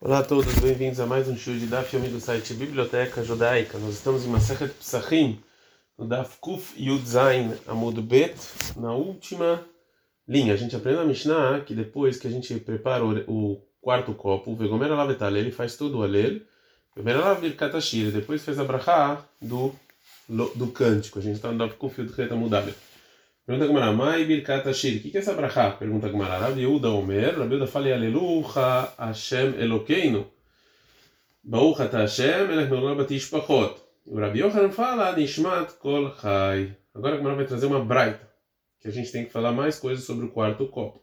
Olá 0.00 0.20
a 0.20 0.22
todos, 0.22 0.54
bem-vindos 0.60 1.00
a 1.00 1.06
mais 1.06 1.26
um 1.26 1.36
show 1.36 1.52
de 1.52 1.66
Daf 1.66 1.94
Yomi 1.94 2.08
do 2.08 2.20
site 2.20 2.54
Biblioteca 2.54 3.24
Judaica. 3.24 3.78
Nós 3.78 3.94
estamos 3.94 4.24
em 4.24 4.28
Masechet 4.28 4.72
Psachim, 4.74 5.40
no 5.98 6.06
Daf 6.06 6.36
Kuf 6.40 6.80
Yud 6.80 7.04
Zain 7.04 7.52
Amud 7.66 8.00
Bet, 8.00 8.36
na 8.76 8.92
última 8.92 9.60
linha. 10.26 10.54
A 10.54 10.56
gente 10.56 10.76
aprende 10.76 11.00
a 11.00 11.04
Mishnah 11.04 11.62
que 11.66 11.74
depois 11.74 12.16
que 12.16 12.28
a 12.28 12.30
gente 12.30 12.54
prepara 12.60 13.04
o, 13.04 13.60
quarto 13.80 14.14
copo, 14.14 14.52
o 14.52 14.56
Vegomer 14.56 14.92
Alavetal, 14.92 15.36
ele 15.36 15.50
faz 15.50 15.76
todo 15.76 15.98
o 15.98 16.02
Alel, 16.04 16.42
Vegomer 16.94 17.16
Alavirkat 17.16 17.76
Ashir, 17.76 18.12
depois 18.12 18.44
fez 18.44 18.60
a 18.60 18.64
Brachá 18.64 19.20
do, 19.42 19.74
do 20.28 20.68
cântico. 20.68 21.18
A 21.18 21.22
gente 21.22 21.34
está 21.34 21.50
no 21.50 21.58
Daf 21.58 21.74
Kuf 21.74 22.00
Yud 22.00 22.12
Het 22.16 22.30
Amud 22.30 22.54
Aleph. 22.54 22.97
Pergunta 23.48 23.64
a 23.64 23.68
Gemara, 23.68 23.92
Mai 23.92 24.26
Birkat 24.26 24.68
Ashir, 24.68 24.98
o 24.98 25.00
que 25.00 25.16
é 25.16 25.20
essa 25.20 25.32
brachá? 25.32 25.70
Pergunta 25.70 26.06
a 26.06 26.10
Gemara, 26.10 26.36
Rabi 26.36 26.60
Yehuda 26.60 26.90
Omer, 26.90 27.38
Rabi 27.38 27.54
Yehuda 27.54 27.66
fala, 27.66 27.94
Alelucha 27.94 28.92
Hashem 28.98 29.58
Elokeinu, 29.58 30.26
Baruch 31.42 31.80
Ata 31.80 32.00
Hashem, 32.00 32.50
Elech 32.50 32.68
Meurah 32.68 32.94
Batish 32.94 33.30
Pachot. 33.30 33.74
O 34.04 34.20
Rabi 34.20 34.40
Yochanan 34.40 34.70
fala, 34.70 35.16
Nishmat 35.16 35.78
Kol 35.78 36.14
Chai. 36.20 36.76
Agora 36.94 37.14
a 37.14 37.16
Gemara 37.16 37.36
vai 37.36 37.46
trazer 37.46 37.64
uma 37.64 37.82
braita, 37.82 38.28
que 38.82 38.88
a 38.88 38.90
gente 38.90 39.10
tem 39.10 39.24
que 39.24 39.32
falar 39.32 39.52
mais 39.52 39.78
coisas 39.78 40.04
sobre 40.04 40.26
o 40.26 40.28
quarto 40.28 40.66
copo. 40.66 41.00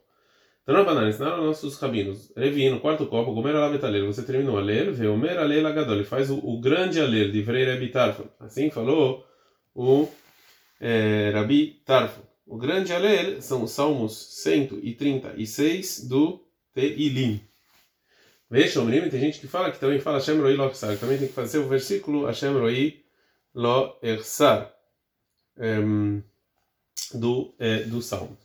Então, 0.62 0.76
Rabanan, 0.76 1.08
ensinaram 1.08 1.44
nossos 1.44 1.76
rabinos, 1.80 2.32
Revi, 2.36 2.70
no 2.70 2.78
quarto 2.78 3.06
copo, 3.06 3.34
Gomer 3.34 3.56
Alavet 3.56 3.84
Alel, 3.84 4.06
você 4.06 4.22
terminou 4.22 4.56
a 4.56 4.60
ler, 4.60 4.92
Veomer 4.92 5.36
Alel 5.36 5.66
Agadol, 5.66 5.96
ele 5.96 6.04
faz 6.04 6.30
o, 6.30 6.36
o 6.36 6.60
grande 6.60 7.00
Alel, 7.00 7.32
de 7.32 7.42
Vrei 7.42 7.64
Rabi 7.64 7.88
Tarfon. 7.88 8.28
Assim 8.38 8.70
falou 8.70 9.26
o 9.74 10.08
é, 10.80 11.32
Rabi 11.34 11.82
Tarfon. 11.84 12.35
O 12.46 12.56
grande 12.56 12.92
Alel 12.92 13.42
são 13.42 13.64
os 13.64 13.72
Salmos 13.72 14.16
136 14.44 16.06
do 16.06 16.40
Teilim. 16.72 17.40
Veja, 18.48 18.80
Omrim, 18.80 19.10
tem 19.10 19.18
gente 19.18 19.40
que 19.40 19.48
fala 19.48 19.72
que 19.72 19.80
também 19.80 19.98
fala 19.98 20.18
Hashem 20.18 20.40
Roi. 20.40 20.56
Também 21.00 21.18
tem 21.18 21.26
que 21.26 21.34
fazer 21.34 21.58
o 21.58 21.66
versículo 21.66 22.24
Hashem 22.24 22.52
Roi 22.52 23.02
Lo 23.52 23.98
Ersar 24.00 24.72
um, 25.58 26.22
do, 27.12 27.52
é, 27.58 27.80
do 27.80 28.00
Salmo. 28.00 28.38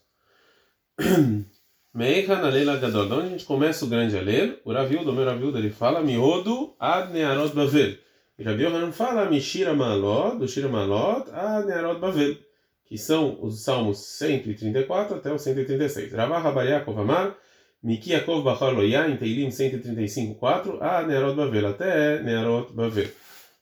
Meichan 1.93 2.39
Alel. 2.39 2.79
De 2.79 2.85
onde 2.97 3.13
a 3.13 3.29
gente 3.29 3.45
começa 3.45 3.85
o 3.85 3.87
grande 3.87 4.17
Alel? 4.17 4.57
O 4.65 4.73
Raviu, 4.73 5.05
do 5.05 5.13
meu 5.13 5.25
Raviu, 5.25 5.55
ele 5.55 5.69
fala 5.69 6.01
Miodo 6.01 6.75
Ad 6.79 7.13
Nearot 7.13 7.53
Bavel. 7.53 7.99
E 8.39 8.43
Rabi 8.43 8.63
Yohanan 8.63 8.91
fala 8.91 9.29
Mishira 9.29 9.75
Malot, 9.75 10.39
do 10.39 10.47
Shira 10.47 10.67
Malot 10.67 11.29
Ad 11.31 11.67
Nearot 11.67 11.99
Bavel 11.99 12.50
que 12.91 12.97
são 12.97 13.37
os 13.41 13.63
salmos 13.63 13.99
134 13.99 15.15
até 15.15 15.31
o 15.31 15.39
136. 15.39 16.11
Ravah 16.11 16.39
Rabariakov 16.39 16.99
Amar, 16.99 17.37
Miki 17.81 18.11
Yaakov 18.11 18.43
Bachar 18.43 18.73
Loya, 18.73 19.07
em 19.07 19.15
Teilim 19.15 19.49
135, 19.49 20.35
4, 20.35 20.83
a 20.83 21.01
Nearot 21.03 21.33
Bavel, 21.33 21.67
até 21.69 22.21
Nearot 22.21 22.73
Bavel. 22.73 23.07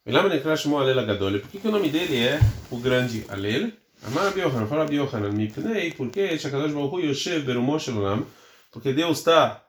Velama 0.04 0.30
Nekrash 0.30 0.66
Mo 0.66 0.80
Alel 0.80 0.98
Agadol, 0.98 1.40
por 1.42 1.48
que, 1.52 1.68
o 1.68 1.72
nome 1.72 1.90
dele 1.90 2.18
é 2.18 2.40
o 2.72 2.78
grande 2.80 3.24
Alel? 3.30 3.72
Amar 4.02 4.34
Biohanan, 4.34 4.66
fala 4.66 4.86
Biohanan, 4.86 5.32
Mipnei, 5.32 5.94
porque 5.94 6.36
Shakadosh 6.36 6.74
Baruch 6.74 7.06
Yoshev 7.06 7.46
Berumosh 7.46 7.90
Elolam, 7.90 8.26
porque 8.72 8.94
Deus 8.94 9.20
está 9.20 9.64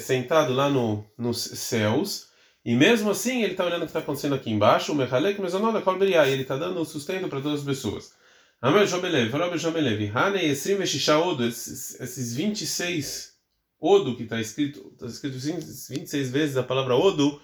sentado 0.00 0.54
lá 0.54 0.70
no, 0.70 1.04
nos 1.18 1.38
céus, 1.38 2.28
e 2.64 2.74
mesmo 2.74 3.10
assim 3.10 3.42
ele 3.42 3.52
está 3.52 3.66
olhando 3.66 3.82
o 3.82 3.84
que 3.84 3.90
está 3.90 3.98
acontecendo 3.98 4.36
aqui 4.36 4.50
embaixo, 4.50 4.90
o 4.90 4.94
Mechalek 4.94 5.38
Mezonod 5.38 5.82
Kol 5.82 5.98
Beriah, 5.98 6.26
ele 6.26 6.44
está 6.44 6.56
dando 6.56 6.82
sustento 6.86 7.28
para 7.28 7.42
todas 7.42 7.60
as 7.60 7.66
pessoas. 7.66 8.21
Amel 8.62 8.86
Jomelev, 8.86 9.28
falou 9.28 9.48
Abel 9.48 9.58
Jomelev, 9.58 10.12
Hanei 10.14 10.48
Esrim 10.48 10.76
Veshisha 10.76 11.18
Odo, 11.18 11.44
esses 11.44 12.32
26 12.32 13.32
Odo 13.80 14.14
que 14.14 14.22
está 14.22 14.40
escrito, 14.40 14.88
está 14.92 15.06
escrito 15.06 15.36
26 15.36 16.30
vezes 16.30 16.56
a 16.56 16.62
palavra 16.62 16.94
Odo 16.94 17.42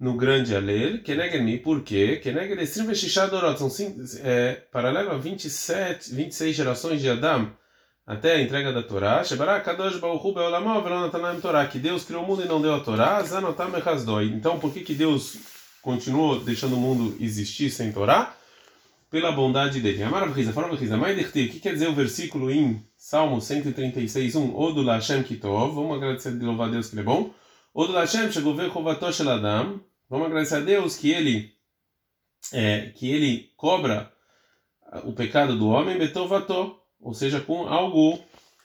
no 0.00 0.16
grande 0.16 0.56
Alel, 0.56 1.02
Kenegel 1.02 1.62
por 1.62 1.82
quê? 1.82 2.16
Kenegel 2.16 2.58
Esrim 2.62 2.86
Veshisha 2.86 3.26
Dorot, 3.26 3.58
são 3.58 3.68
é, 4.24 4.54
paralelo 4.72 5.10
a 5.10 5.18
27, 5.18 6.14
26 6.14 6.56
gerações 6.56 7.02
de 7.02 7.10
Adam 7.10 7.52
até 8.06 8.36
a 8.36 8.40
entrega 8.40 8.72
da 8.72 8.82
Torá, 8.82 9.22
Shebará 9.22 9.60
Kadosh 9.60 9.98
Baruchu 9.98 10.32
Beolamó 10.32 10.80
Velonatanam 10.80 11.42
Torá, 11.42 11.66
que 11.66 11.78
Deus 11.78 12.04
criou 12.04 12.24
o 12.24 12.26
mundo 12.26 12.42
e 12.42 12.48
não 12.48 12.62
deu 12.62 12.74
a 12.74 12.80
Torá, 12.80 13.22
Zanotam 13.22 13.76
Echazdoi. 13.76 14.28
Então, 14.28 14.58
por 14.58 14.72
que 14.72 14.80
que 14.80 14.94
Deus 14.94 15.36
continuou 15.82 16.40
deixando 16.40 16.76
o 16.76 16.80
mundo 16.80 17.18
existir 17.20 17.68
sem 17.68 17.92
Torá? 17.92 18.34
Pela 19.12 19.30
bondade 19.30 19.78
dele. 19.78 20.02
Amar 20.02 20.22
Abriza, 20.22 20.54
fala 20.54 20.68
Abriza, 20.68 20.96
Mai 20.96 21.14
Dechti, 21.14 21.44
o 21.44 21.50
que 21.50 21.60
quer 21.60 21.74
dizer 21.74 21.86
o 21.86 21.94
versículo 21.94 22.50
em 22.50 22.82
Salmo 22.96 23.42
136, 23.42 24.34
1? 24.34 24.56
Odu 24.56 24.80
Lashem 24.80 25.22
Kitov, 25.22 25.74
vamos 25.74 25.98
agradecer 25.98 26.32
de 26.32 26.42
louvar 26.42 26.68
a 26.68 26.70
Deus 26.70 26.88
que 26.88 26.94
ele 26.94 27.02
é 27.02 27.04
bom. 27.04 27.30
Odu 27.74 27.92
Lashem 27.92 28.32
Shagover 28.32 28.72
Chovatosh 28.72 29.20
Adam, 29.20 29.82
vamos 30.08 30.26
agradecer 30.28 30.56
a 30.56 30.60
Deus 30.60 30.96
que 30.96 31.10
ele, 31.10 31.52
é, 32.54 32.90
que 32.96 33.12
ele 33.12 33.50
cobra 33.54 34.10
o 35.04 35.12
pecado 35.12 35.58
do 35.58 35.68
homem, 35.68 35.98
Betovato, 35.98 36.74
ou 36.98 37.12
seja, 37.12 37.38
com 37.38 37.68
algo, 37.68 38.18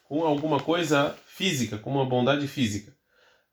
com 0.05 0.23
alguma 0.23 0.61
coisa 0.61 1.13
física, 1.27 1.77
com 1.77 1.91
uma 1.91 2.05
bondade 2.05 2.47
física. 2.47 2.95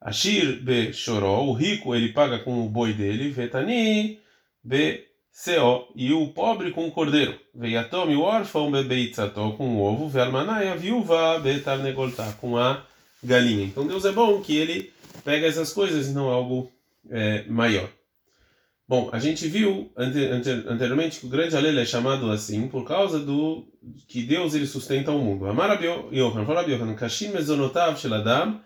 Ashir 0.00 0.62
be 0.62 0.93
Shoró, 0.93 1.43
o 1.43 1.55
rico 1.55 1.93
ele 1.93 2.12
paga 2.12 2.38
com 2.38 2.65
o 2.65 2.69
boi 2.69 2.93
dele, 2.93 3.31
Vetani 3.31 4.21
be 4.62 5.13
Seo, 5.36 5.88
e 5.96 6.12
o 6.12 6.28
pobre 6.28 6.70
com 6.70 6.86
o 6.86 6.92
cordeiro. 6.92 7.36
Veiatom, 7.52 8.08
e 8.08 8.14
o 8.14 8.20
órfão 8.20 8.70
bebeitzato 8.70 9.52
com 9.58 9.76
o 9.76 9.82
ovo, 9.82 10.08
velmanai, 10.08 10.68
a 10.68 10.76
viúva 10.76 11.40
betarnegoltá 11.40 12.32
com 12.40 12.56
a 12.56 12.84
galinha. 13.20 13.64
Então 13.64 13.84
Deus 13.84 14.04
é 14.04 14.12
bom 14.12 14.40
que 14.40 14.56
ele 14.56 14.92
pega 15.24 15.48
essas 15.48 15.72
coisas 15.72 16.06
e 16.06 16.12
não 16.12 16.28
algo 16.28 16.70
é, 17.10 17.42
maior. 17.48 17.88
Bom, 18.86 19.10
a 19.12 19.18
gente 19.18 19.48
viu 19.48 19.90
anteriormente 19.96 21.18
que 21.18 21.26
o 21.26 21.30
grande 21.30 21.56
alele 21.56 21.80
é 21.80 21.84
chamado 21.84 22.30
assim 22.30 22.68
por 22.68 22.86
causa 22.86 23.18
do 23.18 23.66
que 24.06 24.22
Deus 24.22 24.54
ele 24.54 24.68
sustenta 24.68 25.10
o 25.10 25.18
mundo. 25.18 25.46
Amar 25.46 25.82
Yohan, 25.82 26.46
fala 26.46 26.62
Yohan, 26.62 26.94
Kashim 26.94 27.30
mezonotav 27.30 27.98
shel 27.98 28.14
Adam, 28.14 28.60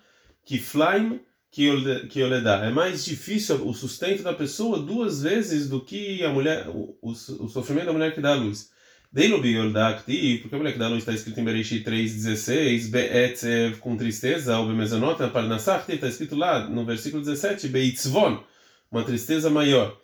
kiflaim 0.44 1.20
que 1.50 1.64
eu 1.64 2.28
lhe 2.28 2.41
dá. 2.41 2.64
É 2.64 2.70
mais 2.70 3.04
difícil 3.04 3.66
o 3.66 3.72
sustento 3.72 4.22
da 4.22 4.32
pessoa 4.32 4.78
duas 4.78 5.22
vezes 5.22 5.69
do 5.69 5.81
que 5.81 6.25
a 6.25 6.31
mulher, 6.31 6.69
o, 6.69 6.97
o, 7.00 7.10
o 7.10 7.48
sofrimento 7.48 7.86
da 7.86 7.92
mulher 7.92 8.14
que 8.14 8.20
dá 8.20 8.32
a 8.32 8.36
luz. 8.36 8.70
Deilobi 9.10 9.54
Yoldakti, 9.54 10.38
porque 10.42 10.54
a 10.54 10.59
mulher 10.59 10.72
que 10.72 10.78
dá 10.78 10.84
a 10.84 10.91
luz 10.91 10.98
está 10.98 11.14
escrito 11.14 11.41
em 11.41 11.44
Bereshit 11.44 11.82
3,16, 11.82 12.91
Be'etzev 12.91 13.78
com 13.78 13.97
tristeza, 13.97 14.59
ou 14.59 14.66
Bemezonot, 14.66 15.19
Parnassach, 15.32 15.91
está 15.91 16.09
escrito 16.09 16.36
lá 16.36 16.69
no 16.69 16.84
versículo 16.84 17.22
17, 17.22 17.69
Beitzvon, 17.69 18.44
uma 18.91 19.03
tristeza 19.03 19.48
maior. 19.48 19.98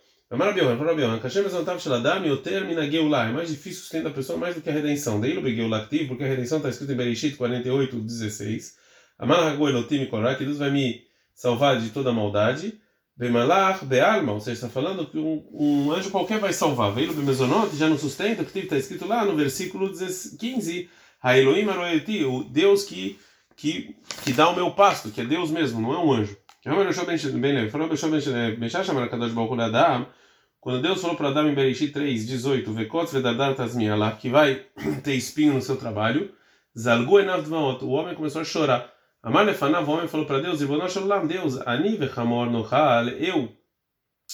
Sheladam, 1.79 2.25
Yoter 2.25 2.65
Minageulah, 2.65 3.29
é 3.29 3.31
mais 3.31 3.49
difícil 3.49 3.79
o 3.79 3.81
sustento 3.83 4.05
da 4.05 4.09
pessoa 4.09 4.39
mais 4.39 4.55
do 4.55 4.61
que 4.61 4.71
a 4.71 4.73
redenção. 4.73 5.21
Deilobi 5.21 5.51
Yoldakti, 5.51 6.05
porque 6.05 6.23
a 6.23 6.27
redenção 6.27 6.57
está 6.57 6.69
escrito 6.69 6.91
em 6.91 6.95
Bereshit 6.95 7.35
48, 7.35 7.99
16. 8.01 8.75
Amarago 9.19 9.69
Elotim 9.69 10.07
Korah, 10.07 10.33
que 10.33 10.45
Deus 10.45 10.57
vai 10.57 10.71
me 10.71 11.05
salvar 11.35 11.79
de 11.79 11.89
toda 11.89 12.13
maldade. 12.13 12.79
Bemalach, 13.17 13.85
Bealma, 13.85 14.33
ou 14.33 14.41
seja, 14.41 14.65
está 14.65 14.69
falando 14.69 15.05
que 15.05 15.17
um, 15.17 15.45
um, 15.53 15.91
anjo 15.91 16.09
qualquer 16.09 16.39
vai 16.39 16.51
salvar. 16.51 16.91
Veio 16.91 17.13
do 17.13 17.23
Mesonot, 17.23 17.75
já 17.75 17.87
no 17.87 17.97
sustento, 17.97 18.43
que 18.43 18.59
está 18.59 18.77
escrito 18.77 19.07
lá 19.07 19.23
no 19.23 19.35
versículo 19.35 19.91
15: 19.91 20.89
Ha 21.21 21.37
Elohim 21.37 21.69
Aroeti, 21.69 22.25
o 22.25 22.43
Deus 22.43 22.83
que, 22.83 23.17
que, 23.55 23.95
que 24.23 24.33
dá 24.33 24.49
o 24.49 24.55
meu 24.55 24.71
pasto, 24.71 25.11
que 25.11 25.21
é 25.21 25.25
Deus 25.25 25.49
mesmo, 25.49 25.79
não 25.79 25.93
é 25.93 25.99
um 25.99 26.11
anjo. 26.11 26.37
Quando 30.59 30.81
Deus 30.81 30.99
falou 30.99 31.15
para 31.15 31.29
Adão 31.29 31.47
em 31.47 31.53
Bereshit 31.53 31.93
3, 31.93 32.25
18, 32.25 32.73
Vekot 32.73 33.13
Vedadar 33.13 33.55
Tazmialach, 33.55 34.17
que 34.19 34.29
vai 34.29 34.65
ter 35.03 35.13
espinho 35.13 35.53
no 35.53 35.61
seu 35.61 35.77
trabalho, 35.77 36.33
Zalgu 36.77 37.19
Enav 37.19 37.47
o 37.49 37.89
homem 37.91 38.15
começou 38.15 38.41
a 38.41 38.45
chorar. 38.45 38.94
Amar 39.25 39.43
Lefanav, 39.43 39.89
o 39.89 39.91
homem 39.91 40.07
falou 40.07 40.27
para 40.27 40.39
Deus, 40.39 40.59
Deus, 40.59 41.57
Ani 41.65 41.97
vechamor 41.97 42.47
nochal, 42.47 43.07
eu 43.07 43.51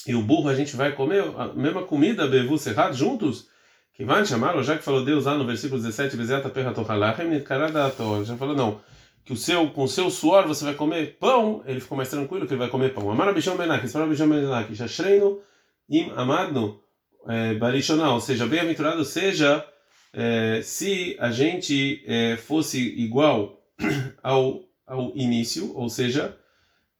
e 0.05 0.13
o 0.13 0.21
burro 0.21 0.49
a 0.49 0.53
gente 0.53 0.75
vai 0.75 0.91
comer 0.91 1.23
a 1.37 1.47
mesma 1.53 1.83
comida, 1.83 2.27
bevu 2.27 2.57
serrado, 2.57 2.93
juntos? 2.93 3.47
Que 3.93 4.03
vai 4.03 4.25
chamar, 4.25 4.61
já 4.63 4.77
que 4.77 4.83
falou 4.83 5.05
Deus 5.05 5.23
lá 5.23 5.35
no 5.35 5.45
versículo 5.45 5.81
17, 5.81 6.17
Bezeta 6.17 6.49
perra 6.49 6.73
tochalachem, 6.73 7.41
já 8.25 8.35
falou 8.35 8.53
não, 8.53 8.81
que 9.23 9.31
o 9.31 9.37
seu, 9.37 9.69
com 9.69 9.83
o 9.83 9.87
seu 9.87 10.09
suor 10.09 10.45
você 10.45 10.65
vai 10.65 10.73
comer 10.73 11.15
pão, 11.17 11.63
ele 11.65 11.79
ficou 11.79 11.95
mais 11.95 12.09
tranquilo 12.09 12.45
que 12.45 12.51
ele 12.51 12.59
vai 12.59 12.69
comer 12.69 12.93
pão. 12.93 13.09
Amar 13.09 13.29
Abishon 13.29 13.55
Benak, 13.55 13.85
Espera 13.85 14.03
Abishon 14.03 14.27
Benak, 14.27 14.75
Shashreino 14.75 15.39
im 15.89 16.11
amadno 16.17 16.81
é, 17.29 17.53
barishonah, 17.53 18.13
ou 18.13 18.19
seja, 18.19 18.45
bem-aventurado 18.45 19.05
seja 19.05 19.65
é, 20.11 20.61
se 20.61 21.15
a 21.17 21.31
gente 21.31 22.03
é, 22.05 22.35
fosse 22.35 22.77
igual 22.77 23.57
ao 24.21 24.69
ao 24.91 25.15
início, 25.15 25.73
ou 25.73 25.89
seja, 25.89 26.37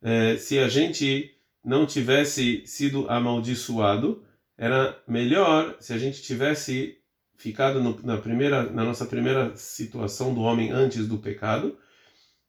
é, 0.02 0.38
se 0.38 0.58
a 0.58 0.70
gente 0.70 1.36
não 1.64 1.86
tivesse 1.86 2.66
sido 2.66 3.06
amaldiçoado, 3.10 4.24
era 4.58 4.98
melhor 5.06 5.76
se 5.80 5.92
a 5.92 5.98
gente 5.98 6.22
tivesse 6.22 6.98
ficado 7.36 7.84
no, 7.84 8.00
na 8.02 8.18
primeira, 8.18 8.64
na 8.64 8.86
nossa 8.86 9.06
primeira 9.06 9.54
situação 9.58 10.34
do 10.34 10.40
homem 10.40 10.72
antes 10.72 11.06
do 11.06 11.18
pecado, 11.18 11.78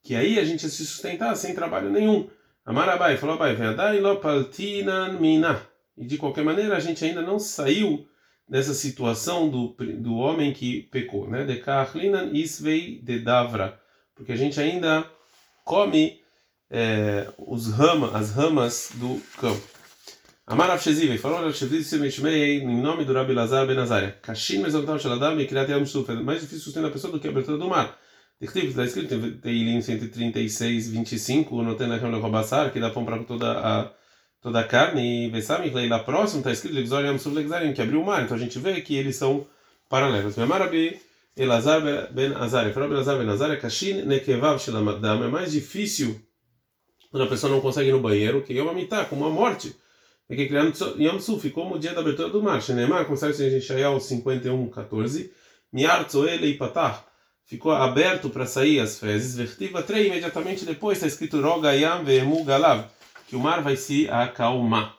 que 0.01 0.15
aí 0.15 0.39
a 0.39 0.45
gente 0.45 0.63
ia 0.63 0.69
se 0.69 0.87
sustentar 0.87 1.35
sem 1.35 1.55
trabalho 1.55 1.91
nenhum. 1.91 2.29
Amarabai 2.65 3.17
falou 3.17 3.35
Abai, 3.35 3.57
mina. 5.19 5.61
E 5.97 6.07
de 6.07 6.17
qualquer 6.19 6.45
maneira 6.45 6.77
a 6.77 6.81
gente 6.81 7.05
ainda 7.05 7.21
não 7.21 7.39
saiu 7.39 8.07
dessa 8.49 8.75
situação 8.75 9.49
do, 9.49 9.75
do 9.99 10.15
homem 10.15 10.53
que 10.53 10.83
pecou, 10.83 11.29
né? 11.29 11.45
De 11.45 11.57
Kahlinan 11.57 12.31
isvei 12.33 13.01
de 13.03 13.19
Davra. 13.19 13.81
Porque 14.15 14.33
a 14.33 14.37
gente 14.37 14.61
ainda 14.61 15.05
come 15.65 16.21
é, 16.71 17.29
os 17.39 17.71
rama, 17.73 18.17
as 18.17 18.33
ramas 18.33 18.91
do 18.95 19.21
campo. 19.39 19.63
Amar 20.47 20.71
Avshezive, 20.71 21.19
falou 21.19 21.39
Rav 21.39 21.53
Shezivei, 21.53 22.61
em 22.61 22.83
nome 22.83 23.05
do 23.05 23.13
Rabi 23.13 23.33
Lazar 23.33 23.67
Ben 23.67 23.79
Azaria. 23.79 24.19
Kashin 24.21 24.59
Mezontav 24.59 24.99
Shaladam 24.99 25.41
e 25.41 25.47
Kriat 25.47 25.71
Yam 25.71 25.87
Suf. 25.87 26.11
É 26.11 26.15
mais 26.15 26.41
difícil 26.41 26.65
sustentar 26.65 26.89
a 26.89 26.91
pessoa 26.91 27.13
do 27.13 27.21
que 27.21 27.29
a 27.29 27.31
abertura 27.31 27.57
do 27.59 27.69
mar. 27.69 27.97
Está 28.41 28.85
escrito 28.85 29.15
em 29.15 29.39
Teilim 29.39 29.81
136, 29.81 30.91
25, 30.91 31.63
no 31.63 31.77
Tenachem 31.77 32.11
Lechobassar, 32.11 32.73
que 32.73 32.81
dá 32.81 32.91
pão 32.91 33.05
para 33.05 33.23
toda 33.23 33.53
a, 33.53 33.93
toda 34.41 34.61
a 34.61 34.65
carne. 34.65 35.29
E 35.29 35.31
Vesami, 35.31 35.71
lá 35.89 36.01
próximo, 36.01 36.41
está 36.41 36.51
escrito 36.51 36.75
Lexor 36.75 37.05
Yam 37.05 37.19
Suf 37.19 37.37
Lexarim, 37.37 37.73
que 37.73 37.81
abriu 37.81 38.03
o 38.03 38.05
mar. 38.05 38.25
Então 38.25 38.37
a 38.37 38.41
gente 38.41 38.59
vê 38.59 38.81
que 38.81 38.97
eles 38.97 39.15
são 39.15 39.47
paralelos. 39.89 40.37
Amar 40.39 40.61
Rabi 40.61 41.01
Elazar 41.37 41.81
Ben 42.13 42.35
Azaria. 42.35 42.73
Falou 42.73 42.89
Rabi 42.89 43.01
Elazar 43.01 43.19
Ben 43.19 43.29
Azaria, 43.29 43.57
Kashin 43.57 44.03
Nekevav 44.03 44.59
Shelamadam. 44.59 45.25
É 45.25 45.29
mais 45.29 45.53
difícil 45.53 46.21
quando 47.11 47.25
a 47.25 47.27
pessoa 47.27 47.53
não 47.53 47.61
consegue 47.61 47.89
ir 47.91 47.93
no 47.93 48.01
banheiro, 48.01 48.43
que 48.43 48.57
é 48.57 48.63
uma 48.63 48.73
mitá, 48.73 49.05
como 49.05 49.27
uma 49.27 49.31
morte. 49.31 49.75
É 50.29 50.37
que 50.37 50.47
criando 50.47 50.73
Yom 50.99 51.21
Suf, 51.21 51.51
como 51.51 51.75
o 51.75 51.79
dia 51.79 51.93
da 51.93 52.01
abertura 52.01 52.31
do 52.31 52.43
mar. 52.43 52.63
Shenemar, 52.63 53.05
como 53.05 53.17
sabe 53.17 53.35
em 53.35 53.61
Shayahu 53.61 54.01
51, 54.01 54.69
14. 54.71 55.33
Miar 55.73 56.07
Tzoele 56.07 56.47
e 56.47 56.55
Patah. 56.57 57.05
Ficou 57.45 57.73
aberto 57.73 58.31
para 58.31 58.47
sair 58.47 58.81
as 58.81 58.99
fezes. 58.99 59.35
Vertiva 59.37 59.83
3, 59.83 60.07
imediatamente 60.07 60.65
depois 60.65 60.97
está 60.97 61.07
escrito 61.07 61.41
Rogayam 61.41 62.05
Veemu 62.05 62.45
Galav. 62.45 62.87
Que 63.27 63.37
o 63.37 63.41
mar 63.41 63.63
vai 63.63 63.77
se 63.77 64.09
acalmar. 64.09 64.97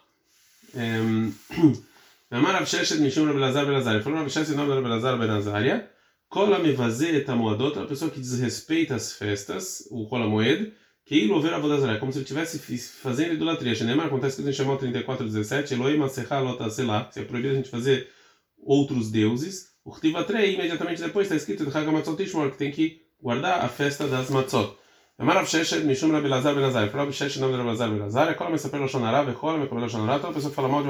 Rabelazar 2.31 3.65
Belazar. 3.65 4.01
Falou 4.01 4.19
Avsheshet 4.19 4.55
nome 4.55 4.73
Rabelazar 4.73 5.17
Benazaria. 5.17 5.92
Kola 5.92 5.92
Mevazeh 5.92 5.92
Etamoadot. 5.92 5.92
A 6.35 7.85
pessoa 7.85 8.09
que 8.09 8.19
desrespeita 8.19 8.95
as 8.95 9.13
festas, 9.13 9.87
o 9.91 10.07
Kola 10.07 10.27
Moed 10.27 10.73
que 11.05 11.15
ilover 11.15 11.53
avodazará, 11.53 11.99
como 11.99 12.11
se 12.11 12.19
ele 12.19 12.23
estivesse 12.23 12.57
fazendo 13.01 13.33
idolatria. 13.33 13.75
Shenemar, 13.75 14.07
acontece 14.07 14.41
que 14.41 14.49
em 14.49 14.53
Shemot 14.53 14.79
34, 14.79 15.25
17, 15.25 15.73
Elohim 15.73 16.01
aserra 16.01 16.39
lotaselá, 16.39 17.09
se 17.11 17.19
é 17.19 17.23
proibido 17.23 17.53
a 17.53 17.57
gente 17.57 17.69
fazer 17.69 18.09
outros 18.57 19.11
deuses. 19.11 19.73
O 19.83 19.91
Rtivatrei, 19.91 20.55
imediatamente 20.55 21.01
depois, 21.01 21.27
está 21.27 21.35
escrito 21.35 21.65
de 21.65 21.71
que 21.71 22.57
tem 22.57 22.71
que 22.71 23.01
guardar 23.21 23.63
a 23.63 23.67
festa 23.67 24.07
das 24.07 24.29
matzot. 24.29 24.77
Amar 25.19 25.35
Rav 25.35 25.45
Sheshet, 25.45 25.83
Mishum 25.83 26.11
Rabi 26.11 26.27
Lazar 26.27 26.55
Ben 26.55 26.63
Azar. 26.63 26.89
Rav 26.89 27.11
Sheshet, 27.11 27.39
nome 27.39 27.51
de 27.51 27.57
Rabi 27.59 27.69
Lazar 27.69 27.89
Ben 27.91 28.01
Azar. 28.01 28.29
É 28.29 28.33
qual 28.33 28.49
a 28.49 28.51
Mesaper 28.51 28.79
Lashonará, 28.79 29.23
Vechola, 29.23 29.59
Mekola 29.59 29.81
Lashonará. 29.81 30.19
Toda 30.19 30.33
pessoa 30.33 30.49
que 30.49 30.55
fala 30.55 30.69
mal 30.69 30.81
de 30.81 30.87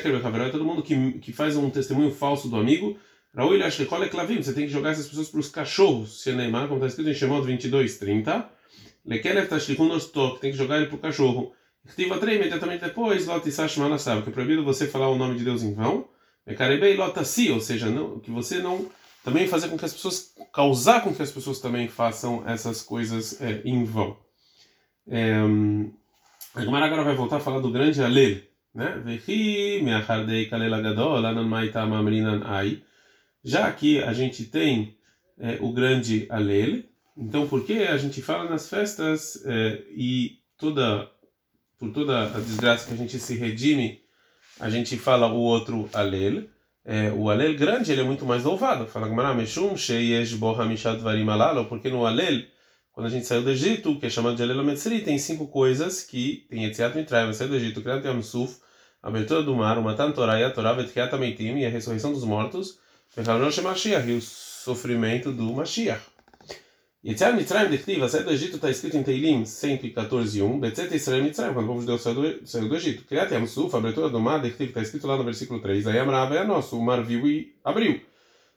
que 0.00 0.08
é 0.08 0.50
todo 0.50 0.64
mundo 0.64 0.82
que, 0.82 1.12
que 1.18 1.32
faz 1.32 1.56
um 1.56 1.68
testemunho 1.68 2.10
falso 2.10 2.48
do 2.48 2.56
amigo, 2.56 2.98
Raul 3.34 3.62
Ashkekol 3.62 4.04
é 4.04 4.08
clavim, 4.08 4.42
você 4.42 4.52
tem 4.52 4.66
que 4.66 4.72
jogar 4.72 4.90
essas 4.90 5.08
pessoas 5.08 5.28
para 5.28 5.40
os 5.40 5.48
cachorros. 5.48 6.22
Sheneimar, 6.22 6.68
como 6.68 6.76
está 6.76 6.86
escrito 6.88 7.10
em 7.10 7.14
Shemot 7.14 7.46
22, 7.46 7.98
30. 7.98 8.48
Lekelev 9.04 9.48
tem 10.40 10.50
que 10.50 10.56
jogar 10.56 10.76
ele 10.76 10.86
para 10.86 10.96
o 10.96 10.98
cachorro. 10.98 11.52
Estiva 11.84 12.18
3, 12.18 12.38
imediatamente 12.38 12.84
depois, 12.84 13.26
Lotisash 13.26 13.76
Manassav, 13.76 14.22
que 14.22 14.28
é 14.28 14.32
proibido 14.32 14.62
você 14.64 14.86
falar 14.86 15.08
o 15.08 15.16
nome 15.16 15.36
de 15.36 15.44
Deus 15.44 15.62
em 15.62 15.74
vão. 15.74 16.08
Mekarebei 16.46 16.96
Lotasi, 16.96 17.50
ou 17.50 17.60
seja, 17.60 17.90
não, 17.90 18.20
que 18.20 18.30
você 18.30 18.58
não. 18.58 18.90
Também 19.24 19.46
fazer 19.48 19.68
com 19.68 19.78
que 19.78 19.84
as 19.84 19.92
pessoas. 19.92 20.34
causar 20.52 21.02
com 21.02 21.14
que 21.14 21.22
as 21.22 21.30
pessoas 21.30 21.58
também 21.58 21.88
façam 21.88 22.42
essas 22.46 22.82
coisas 22.82 23.40
é, 23.40 23.62
em 23.64 23.84
vão. 23.84 24.16
É, 25.08 25.40
a 26.54 26.60
agora 26.60 27.02
vai 27.04 27.14
voltar 27.14 27.36
a 27.36 27.40
falar 27.40 27.60
do 27.60 27.70
grande 27.70 28.02
Alel. 28.02 28.51
Né? 28.74 29.00
Vehi, 29.04 29.82
Meachardei 29.82 30.46
Kalela 30.46 30.80
Gadol, 30.80 31.26
Anan 31.26 31.44
Maita 31.44 31.84
Mamrinan 31.84 32.42
Ai 32.44 32.82
já 33.44 33.70
que 33.72 34.02
a 34.02 34.12
gente 34.12 34.44
tem 34.44 34.96
é, 35.38 35.58
o 35.60 35.72
grande 35.72 36.26
Alel, 36.30 36.84
então 37.16 37.48
por 37.48 37.64
que 37.64 37.78
a 37.82 37.96
gente 37.96 38.22
fala 38.22 38.48
nas 38.48 38.68
festas 38.68 39.42
é, 39.44 39.82
e 39.90 40.38
toda 40.56 41.10
por 41.78 41.90
toda 41.90 42.22
a 42.22 42.38
desgraça 42.38 42.86
que 42.86 42.94
a 42.94 42.96
gente 42.96 43.18
se 43.18 43.34
redime, 43.34 44.00
a 44.60 44.70
gente 44.70 44.96
fala 44.96 45.26
o 45.26 45.40
outro 45.40 45.90
Alel. 45.92 46.44
É, 46.84 47.10
o 47.10 47.28
Alel 47.28 47.56
grande 47.56 47.90
ele 47.90 48.02
é 48.02 48.04
muito 48.04 48.24
mais 48.24 48.44
louvado. 48.44 48.86
Fala 48.86 49.34
Meshum 49.34 49.76
Sheyesh 49.76 50.34
Bo 50.34 50.54
Hamishad 50.54 51.00
Varim 51.00 51.28
Alalo, 51.28 51.64
porque 51.64 51.88
no 51.88 52.06
Alel, 52.06 52.44
quando 52.92 53.06
a 53.06 53.10
gente 53.10 53.26
saiu 53.26 53.42
do 53.42 53.50
Egito, 53.50 53.98
que 53.98 54.06
é 54.06 54.10
chamado 54.10 54.36
de 54.36 54.42
Alel 54.42 54.60
Ametzri, 54.60 55.00
tem 55.00 55.16
cinco 55.18 55.46
coisas 55.46 56.02
que 56.02 56.46
tem 56.50 56.64
Etziat 56.66 56.94
Mitraim, 56.94 57.32
saiu 57.32 57.48
do 57.48 57.56
Egito, 57.56 57.80
Kriyat 57.80 58.06
Yam 58.06 58.22
Suf, 58.22 58.56
a 59.02 59.08
abertura 59.08 59.42
do 59.42 59.56
mar, 59.56 59.78
o 59.78 59.82
Matan 59.82 60.12
Torah 60.12 60.38
e 60.38 60.44
a 60.44 60.50
Torah, 60.50 60.74
Vetkiat 60.74 61.14
Ameitim 61.14 61.56
e 61.56 61.64
a 61.64 61.70
ressurreição 61.70 62.12
dos 62.12 62.22
mortos, 62.22 62.78
Mashiach, 63.62 64.08
e 64.08 64.12
o 64.12 64.20
sofrimento 64.20 65.32
do 65.32 65.52
Mashiach. 65.54 66.02
Yetziar 67.04 67.34
Mitzrayim 67.34 67.68
Dechtiv, 67.68 68.00
a 68.04 68.08
saída 68.08 68.26
do 68.26 68.32
Egito 68.32 68.56
está 68.56 68.70
escrito 68.70 68.96
em 68.96 69.02
Teilim 69.02 69.42
114.1, 69.42 70.60
Betzet 70.60 70.94
Israel 70.94 71.24
Mitzrayim, 71.24 71.52
quando 71.54 71.64
o 71.64 71.68
povo 71.68 71.80
de 71.80 71.86
Deus 71.86 72.00
saiu 72.00 72.14
do, 72.14 72.46
saiu 72.46 72.72
Egito. 72.76 73.04
Criat 73.06 73.32
Yamsuf, 73.32 73.74
a 73.74 73.78
abertura 73.78 74.08
do 74.08 74.20
mar, 74.20 74.40
Dechtiv, 74.40 74.68
está 74.68 74.82
escrito 74.82 75.06
lá 75.06 75.16
no 75.16 75.24
versículo 75.24 75.60
3, 75.60 75.86
Ayam 75.88 76.06
Rav 76.06 76.32
é 76.36 76.44
nosso, 76.44 76.78
o 76.78 76.84
mar 76.84 77.02
viu 77.02 77.26
e 77.26 77.56
abriu. 77.64 78.11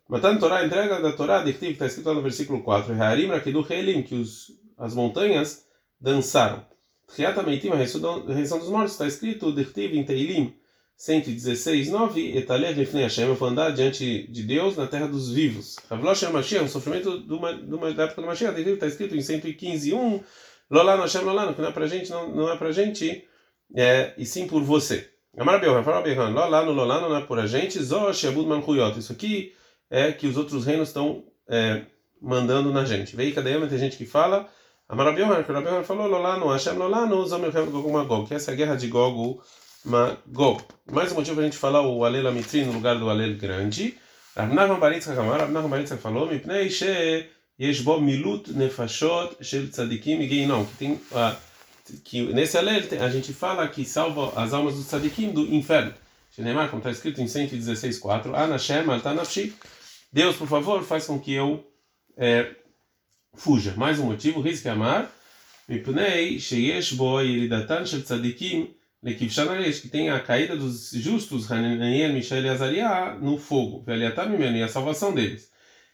Matando 0.07 0.40
Torá, 0.40 0.63
entrega 0.63 1.02
da 1.02 1.12
Torá, 1.13 1.42
Dechtiv, 1.42 1.72
está 1.72 1.88
escrito 1.88 2.06
lá 2.07 2.13
no 2.13 2.22
versículo 2.22 2.62
4, 2.62 2.94
Haarim 2.94 3.28
Rakidu 3.28 3.66
Helim, 3.68 4.04
que 4.04 4.13
os, 4.13 4.52
as 4.78 4.94
montanhas 4.94 5.66
dançaram. 6.00 6.63
Triat 7.07 7.40
Ameitim, 7.40 7.69
a 7.69 7.75
ressurreição 7.75 8.60
dos 8.60 8.69
mortos, 8.69 8.92
está 8.92 9.07
escrito 9.07 9.52
Dechtiv 9.52 9.96
em 9.96 10.04
Teilim 10.04 10.54
116, 10.96 11.90
9, 11.90 12.38
Etaler 12.38 12.78
Lifnei 12.78 13.04
Hashem, 13.04 13.28
eu 13.28 13.36
vou 13.36 13.50
andar 13.50 13.72
diante 13.72 14.28
de 14.31 14.44
Deus 14.44 14.78
na 14.78 14.86
terra 14.86 15.07
dos 15.07 15.31
vivos. 15.31 15.75
Ravlosh 15.90 16.22
Mashiach, 16.30 16.66
o 16.66 16.69
sofrimento 16.69 17.18
do, 17.19 17.38
do, 17.38 17.94
da 17.94 18.04
época 18.04 18.22
do 18.22 18.28
Mashiach, 18.28 18.60
está 18.62 18.86
escrito 18.86 19.16
em 19.16 19.22
115, 19.22 19.92
1, 19.92 20.24
Lolá 20.69 20.96
no 20.96 21.02
Hashem, 21.02 21.22
Lolá, 21.22 21.52
que 21.52 21.62
não 21.62 21.69
é 21.69 21.72
pra 21.72 21.88
gente, 21.88 22.12
não, 22.12 22.30
não 22.34 22.52
é 22.52 22.56
pra 22.56 22.72
gente, 22.72 23.28
é, 23.75 24.13
e 24.19 24.25
sim 24.25 24.48
por 24.48 24.62
você. 24.62 25.10
Amar 25.36 25.60
Belhan, 25.60 25.84
fala 25.84 26.02
Belhan, 26.02 26.30
Lolá 26.30 26.63
no 26.63 26.72
Lolá 26.72 27.02
não 27.02 27.16
é 27.16 27.22
por 27.22 27.40
a 27.40 27.48
gente, 27.48 27.81
Zosh 27.81 28.25
Abud 28.25 28.48
Manchuyot, 28.48 29.00
isso 29.00 29.12
aqui 29.12 29.52
é 29.89 30.11
que 30.11 30.27
os 30.27 30.37
outros 30.37 30.65
reinos 30.65 30.89
estão 30.89 31.23
é, 31.47 31.83
mandando 32.21 32.71
na 32.71 32.85
gente. 32.85 33.15
Veio 33.15 33.33
cadê 33.33 33.55
tem 33.67 33.77
gente 33.77 33.97
que 33.97 34.05
fala, 34.05 34.49
Amar 34.87 35.13
Belhan, 35.13 35.43
fala 35.43 35.61
Belhan, 35.61 35.83
falou 35.83 36.07
Lolá 36.07 36.37
no 36.37 36.47
Hashem, 36.47 36.73
Lolá 36.73 37.05
no 37.05 37.25
Zomilchem 37.25 37.65
Gog 37.65 37.91
Magog, 37.91 38.27
que 38.27 38.33
essa 38.33 38.51
é 38.51 38.54
a 38.54 38.57
guerra 38.57 38.75
de 38.75 38.87
Gog 38.87 39.39
Magog. 39.83 40.63
Mais 40.92 41.11
um 41.11 41.15
motivo 41.15 41.35
para 41.35 41.44
a 41.44 41.47
gente 41.47 41.57
falar 41.57 41.81
o 41.81 42.04
Alel 42.04 42.27
Amitri 42.27 42.63
no 42.63 42.73
lugar 42.73 42.97
do 42.97 43.09
Alel 43.09 43.35
grande. 43.35 43.97
Baritzka 44.80 45.15
Kamar, 45.15 45.39
Rav 45.39 45.51
Nachman 45.51 45.69
Baritzka 45.69 45.97
falou, 45.97 46.27
Mipnei 46.27 46.69
she 46.69 47.30
yesh 47.57 47.81
bo 47.81 47.99
milut 47.99 48.49
nefashot 48.49 49.42
shel 49.42 49.68
tzadikim 49.68 50.21
e 50.21 50.27
geinom, 50.27 50.65
que 50.65 50.77
tem 50.77 50.94
uh, 50.94 51.35
que 52.04 52.33
nesse 52.33 52.57
Alel 52.57 52.83
a 52.99 53.09
gente 53.09 53.33
fala 53.33 53.68
que 53.68 53.85
salva 53.85 54.33
as 54.35 54.54
almas 54.54 54.75
dos 54.75 54.87
tzadikim 54.87 55.31
do 55.31 55.42
inferno. 55.42 55.94
Shenemar, 56.35 56.69
como 56.69 56.80
está 56.80 56.92
escrito 56.92 57.21
em 57.21 57.25
116.4, 57.25 58.35
Anashem 58.35 58.89
altanafshi, 58.89 59.54
Deus, 60.11 60.35
por 60.35 60.47
favor, 60.47 60.83
faz 60.83 61.06
com 61.06 61.18
que 61.18 61.33
eu 61.33 61.65
é, 62.18 62.54
fuja. 63.33 63.73
Mais 63.77 63.99
um 63.99 64.07
motivo, 64.07 64.42
Rizki 64.42 64.68
Amar, 64.68 65.09
Mipnei 65.69 66.37
sheyesh 66.37 66.94
bo 66.94 67.21
yeridatan 67.21 67.85
shel 67.85 68.01
tzadikim 68.01 68.75
que 69.81 69.87
tem 69.87 70.09
a 70.09 70.19
caída 70.19 70.57
dos 70.57 70.89
justos, 70.92 71.49
Hananiel, 71.49 72.11
Mishael 72.11 72.44
e 72.44 72.49
Azariah, 72.49 73.15
no 73.21 73.37
fogo, 73.37 73.85
e 73.87 74.63
a 74.63 74.68
salvação 74.68 75.13
deles. 75.13 75.51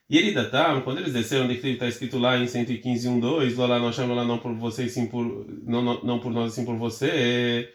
E 0.09 0.17
ele 0.17 0.31
datam, 0.31 0.81
quando 0.81 0.99
eles 0.99 1.13
desceram, 1.13 1.51
está 1.51 1.87
escrito 1.87 2.17
lá 2.17 2.37
em 2.37 2.47
115, 2.47 3.09
1, 3.09 3.19
2, 3.19 3.57
lá 3.57 3.79
nós 3.79 3.95
chamamos 3.95 4.17
lá 4.17 4.23
não 4.23 4.39
por 4.39 4.55
você, 4.55 4.87
sim 4.87 5.07
por, 5.07 5.25
não, 5.63 5.81
não, 5.81 6.03
não 6.03 6.19
por 6.19 6.31
nós, 6.31 6.53
sim 6.53 6.63
por 6.63 6.77
você. 6.77 7.69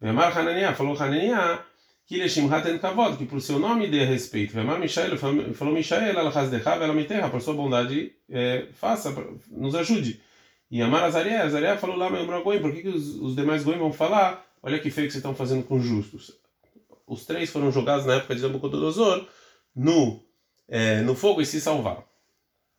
Vemar 0.00 0.36
Hananiah, 0.36 0.72
falou 0.72 0.96
Hananiah, 0.96 1.64
que 2.06 2.14
ele 2.14 2.28
Shimhaten 2.28 2.78
Kavod, 2.78 3.16
que 3.16 3.26
por 3.26 3.40
seu 3.40 3.58
nome 3.58 3.88
dê 3.88 4.04
respeito. 4.04 4.54
Vemar 4.54 4.78
Mishael, 4.78 5.18
falou 5.18 5.74
Mishael, 5.74 6.16
Alachaz 6.16 6.48
Dechav, 6.48 6.80
ela 6.80 6.94
me 6.94 7.04
terra, 7.04 7.28
por 7.28 7.42
sua 7.42 7.54
bondade, 7.54 8.12
é, 8.30 8.68
faça, 8.72 9.12
nos 9.50 9.74
ajude. 9.74 10.20
E 10.70 10.80
Amar 10.80 11.02
Azariah, 11.02 11.44
Azariah 11.44 11.76
falou 11.76 11.96
lá, 11.96 12.08
meu 12.08 12.42
Goim, 12.44 12.60
por 12.60 12.72
que, 12.72 12.82
que 12.82 12.88
os, 12.88 13.16
os 13.16 13.34
demais 13.34 13.64
Goim 13.64 13.78
vão 13.78 13.92
falar? 13.92 14.46
Olha 14.62 14.78
que 14.78 14.90
feio 14.90 15.08
que 15.08 15.12
vocês 15.12 15.16
estão 15.16 15.34
fazendo 15.34 15.64
com 15.64 15.80
justos. 15.80 16.32
Os 17.06 17.26
três 17.26 17.50
foram 17.50 17.72
jogados 17.72 18.06
na 18.06 18.14
época 18.14 18.34
de 18.36 18.42
Nabucodonosor 18.42 19.26
no, 19.74 20.22
é, 20.68 21.00
no 21.02 21.14
fogo 21.14 21.40
e 21.40 21.46
se 21.46 21.60
salvaram. 21.60 22.04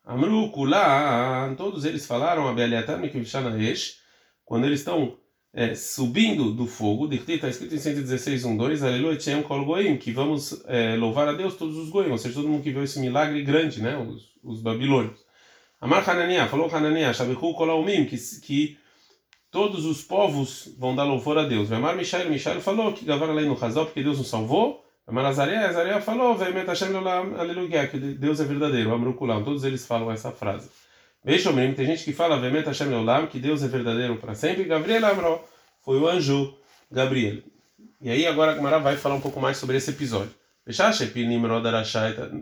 Amru 0.05 0.51
Kula, 0.51 1.53
todos 1.57 1.83
eles 1.83 2.05
falaram 2.05 2.47
a 2.47 2.53
Bealiatam 2.53 3.03
Esh, 3.59 3.99
quando 4.45 4.65
eles 4.65 4.79
estão 4.79 5.17
é, 5.57 5.73
subindo 5.73 6.51
do 6.51 6.67
fogo, 6.67 7.11
está 7.11 7.49
escrito 7.49 7.73
em 7.73 7.79
116, 7.79 8.45
1, 8.45 8.57
2, 8.57 8.83
Aleluia, 8.83 9.17
Tchem 9.17 9.41
Kol 9.41 9.65
Goim, 9.65 9.97
que 9.97 10.11
vamos 10.11 10.63
é, 10.67 10.95
louvar 10.95 11.27
a 11.27 11.33
Deus 11.33 11.55
todos 11.55 11.75
os 11.77 11.89
Goim, 11.89 12.11
ou 12.11 12.17
seja, 12.19 12.35
todo 12.35 12.47
mundo 12.47 12.61
que 12.61 12.69
viu 12.69 12.83
esse 12.83 12.99
milagre 12.99 13.41
grande, 13.41 13.81
né, 13.81 13.97
os, 13.97 14.35
os 14.43 14.61
babilônios. 14.61 15.17
Amar 15.81 16.07
Hananiah, 16.07 16.47
falou 16.47 16.69
Hananiah, 16.71 17.11
Shabechu 17.11 17.55
Kolaumim, 17.55 18.05
que, 18.05 18.17
que 18.39 18.77
todos 19.49 19.83
os 19.83 20.03
povos 20.03 20.75
vão 20.77 20.95
dar 20.95 21.05
louvor 21.05 21.39
a 21.39 21.43
Deus. 21.43 21.71
Amar 21.71 21.95
Mishael, 21.95 22.29
Mishael 22.29 22.61
falou 22.61 22.93
que 22.93 23.03
Gavar 23.03 23.31
além 23.31 23.47
no 23.47 23.57
Hazal, 23.59 23.87
porque 23.87 24.03
Deus 24.03 24.19
nos 24.19 24.27
salvou. 24.27 24.85
Amar 25.07 25.25
Azariah, 25.25 25.69
Azariah 25.69 26.01
falou, 26.01 26.35
Vemet 26.35 26.67
Hashem 26.67 26.95
Aleluia, 26.95 27.87
que 27.87 27.97
Deus 27.97 28.39
é 28.39 28.43
verdadeiro. 28.43 28.93
Amrukulam, 28.93 29.43
todos 29.43 29.63
eles 29.63 29.87
falam 29.87 30.11
essa 30.11 30.31
frase. 30.31 30.69
Veja, 31.27 31.51
tem 31.75 31.85
gente 31.85 32.05
que 32.05 32.13
fala, 32.13 32.39
que 33.27 33.37
Deus 33.37 33.61
é 33.61 33.67
verdadeiro 33.67 34.15
para 34.15 34.33
sempre. 34.33 34.63
Gabriel 34.63 35.05
Amro, 35.07 35.43
foi 35.83 35.99
o 35.99 36.07
anjo 36.07 36.57
Gabriel. 36.89 37.43
E 37.99 38.09
aí 38.09 38.25
agora 38.25 38.53
a 38.53 38.55
Gamara 38.55 38.79
vai 38.79 38.95
falar 38.95 39.15
um 39.15 39.19
pouco 39.19 39.41
mais 39.41 39.57
sobre 39.57 39.75
esse 39.75 39.89
episódio. 39.89 40.33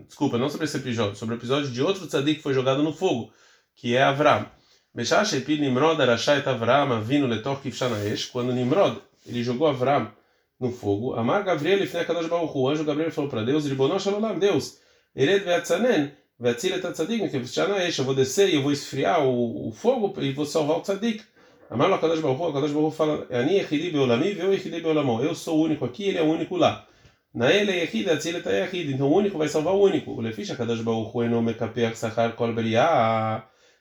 Desculpa, 0.06 0.38
não 0.38 0.48
sobre 0.48 0.66
esse 0.66 0.76
episódio, 0.76 1.16
sobre 1.16 1.34
o 1.34 1.38
episódio 1.38 1.68
de 1.68 1.82
outro 1.82 2.06
tzadik 2.06 2.36
que 2.36 2.42
foi 2.44 2.54
jogado 2.54 2.80
no 2.80 2.92
fogo, 2.92 3.32
que 3.74 3.96
é 3.96 4.04
Avram. 4.04 4.46
Quando 8.30 8.52
Nimrod 8.52 9.00
ele 9.26 9.42
jogou 9.42 9.66
Avram 9.66 10.12
no 10.60 10.70
fogo, 10.70 11.14
Amar 11.14 11.42
Gabriel 11.42 11.82
e 11.82 11.88
o 11.88 12.68
anjo 12.68 12.84
Gabriel 12.84 13.10
falou 13.10 13.28
para 13.28 13.42
Deus, 13.42 13.66
Deus, 14.38 14.78
Ered 15.16 15.44
ve'atzanen, 15.44 16.12
ve'atzil 16.38 16.74
et 16.74 16.92
tzadik, 16.92 17.98
eu 17.98 18.04
vou 18.04 18.14
descer 18.14 18.48
e 18.48 18.56
eu 18.56 18.62
vou 18.62 18.72
esfriar 18.72 19.24
o, 19.24 19.68
o 19.68 19.72
fogo 19.72 20.12
e 20.20 20.32
vou 20.32 20.46
salvar 20.46 20.78
o 20.78 20.82
tzadik. 20.82 21.22
Amar 21.68 21.90
lo 21.90 21.98
Kadosh 21.98 22.20
Baruch 22.20 22.40
Hu, 22.40 22.52
Kadosh 22.52 22.72
Baruch 22.72 22.96
fala, 22.96 23.26
Ani 23.30 23.58
echidi 23.58 23.90
beolami, 23.90 24.32
veu 24.34 24.52
echidi 24.54 24.80
beolamo. 24.80 25.20
Eu 25.20 25.34
sou 25.34 25.58
o 25.58 25.62
único 25.62 25.84
aqui, 25.84 26.04
ele 26.04 26.18
é 26.18 26.22
o 26.22 26.26
único 26.26 26.56
lá. 26.56 26.86
Na 27.34 27.52
ele 27.52 27.72
é 27.72 27.80
Yehid, 27.80 28.08
Atzil 28.08 28.36
é 28.36 28.60
Yehid. 28.60 28.94
Então 28.94 29.08
o 29.08 29.16
único 29.16 29.36
vai 29.36 29.48
salvar 29.48 29.74
o 29.74 29.82
único. 29.82 30.12
O 30.12 30.20
Lefisha 30.20 30.54
Kadosh 30.54 30.80
Baruch 30.80 31.10
Hu 31.12 31.24
eno 31.24 31.42
mekapeach 31.42 31.96
sachar 31.96 32.34
kol 32.36 32.54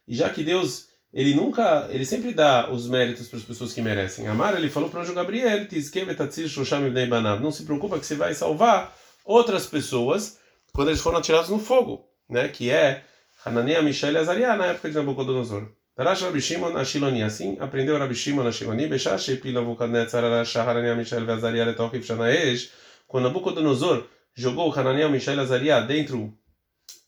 E 0.08 0.16
já 0.16 0.30
que 0.30 0.44
Deus, 0.44 0.88
ele 1.14 1.36
nunca, 1.36 1.88
ele 1.92 2.06
sempre 2.06 2.34
dá 2.34 2.72
os 2.72 2.90
méritos 2.90 3.28
para 3.28 3.38
as 3.38 3.46
pessoas 3.46 3.72
que 3.72 3.82
merecem. 3.82 4.28
Amar, 4.28 4.58
ele 4.58 4.70
falou 4.70 4.90
para 4.90 5.02
o 5.02 5.04
anjo 5.04 5.14
Gabriel, 5.14 5.68
Tizkevet 5.68 6.20
Atzil 6.20 6.50
Shosham 6.50 6.88
Ibnei 6.88 7.06
Banav. 7.06 7.40
Não 7.40 7.52
se 7.52 7.64
preocupa 7.66 8.00
que 8.00 8.06
você 8.06 8.16
vai 8.16 8.34
salvar 8.34 8.96
outras 9.24 9.68
pessoas 9.68 10.40
quando 10.74 10.90
eles 10.90 11.02
foram 11.02 11.20
atirados 11.20 11.50
no 11.52 11.60
fogo, 11.60 12.06
né? 12.30 12.48
Que 12.48 12.70
é 12.70 13.04
Hananiah, 13.46 13.82
Mishael 13.82 14.14
e 14.14 14.18
Azariah 14.18 14.56
na 14.56 14.68
época 14.68 14.90
de 14.90 14.96
Nabucodonosor. 14.96 15.70
Tarash 15.96 16.24
Rabi 16.24 16.42
Shimon 16.42 16.76
Ashiloni, 16.76 17.24
assim 17.24 17.58
aprendeu 17.60 17.98
Rabi 17.98 18.16
Shimon 18.16 18.48
Ashiloni, 18.48 18.88
Beshash 18.88 19.30
Epila 19.30 19.62
Vukanetzar 19.62 20.24
Arash 20.24 20.56
Hananiah, 20.58 20.96
Mishael 20.96 21.26
e 21.26 21.32
Azariah 21.32 21.66
Letoch 21.66 21.96
Shanaesh 22.04 22.72
quando 23.08 23.26
Nabucodonosor 23.26 24.08
jogou 24.34 24.72
Hananiel, 24.78 25.10
Mishael 25.10 25.38
e 25.38 25.42
Azariah 25.42 25.82
dentro 25.82 26.34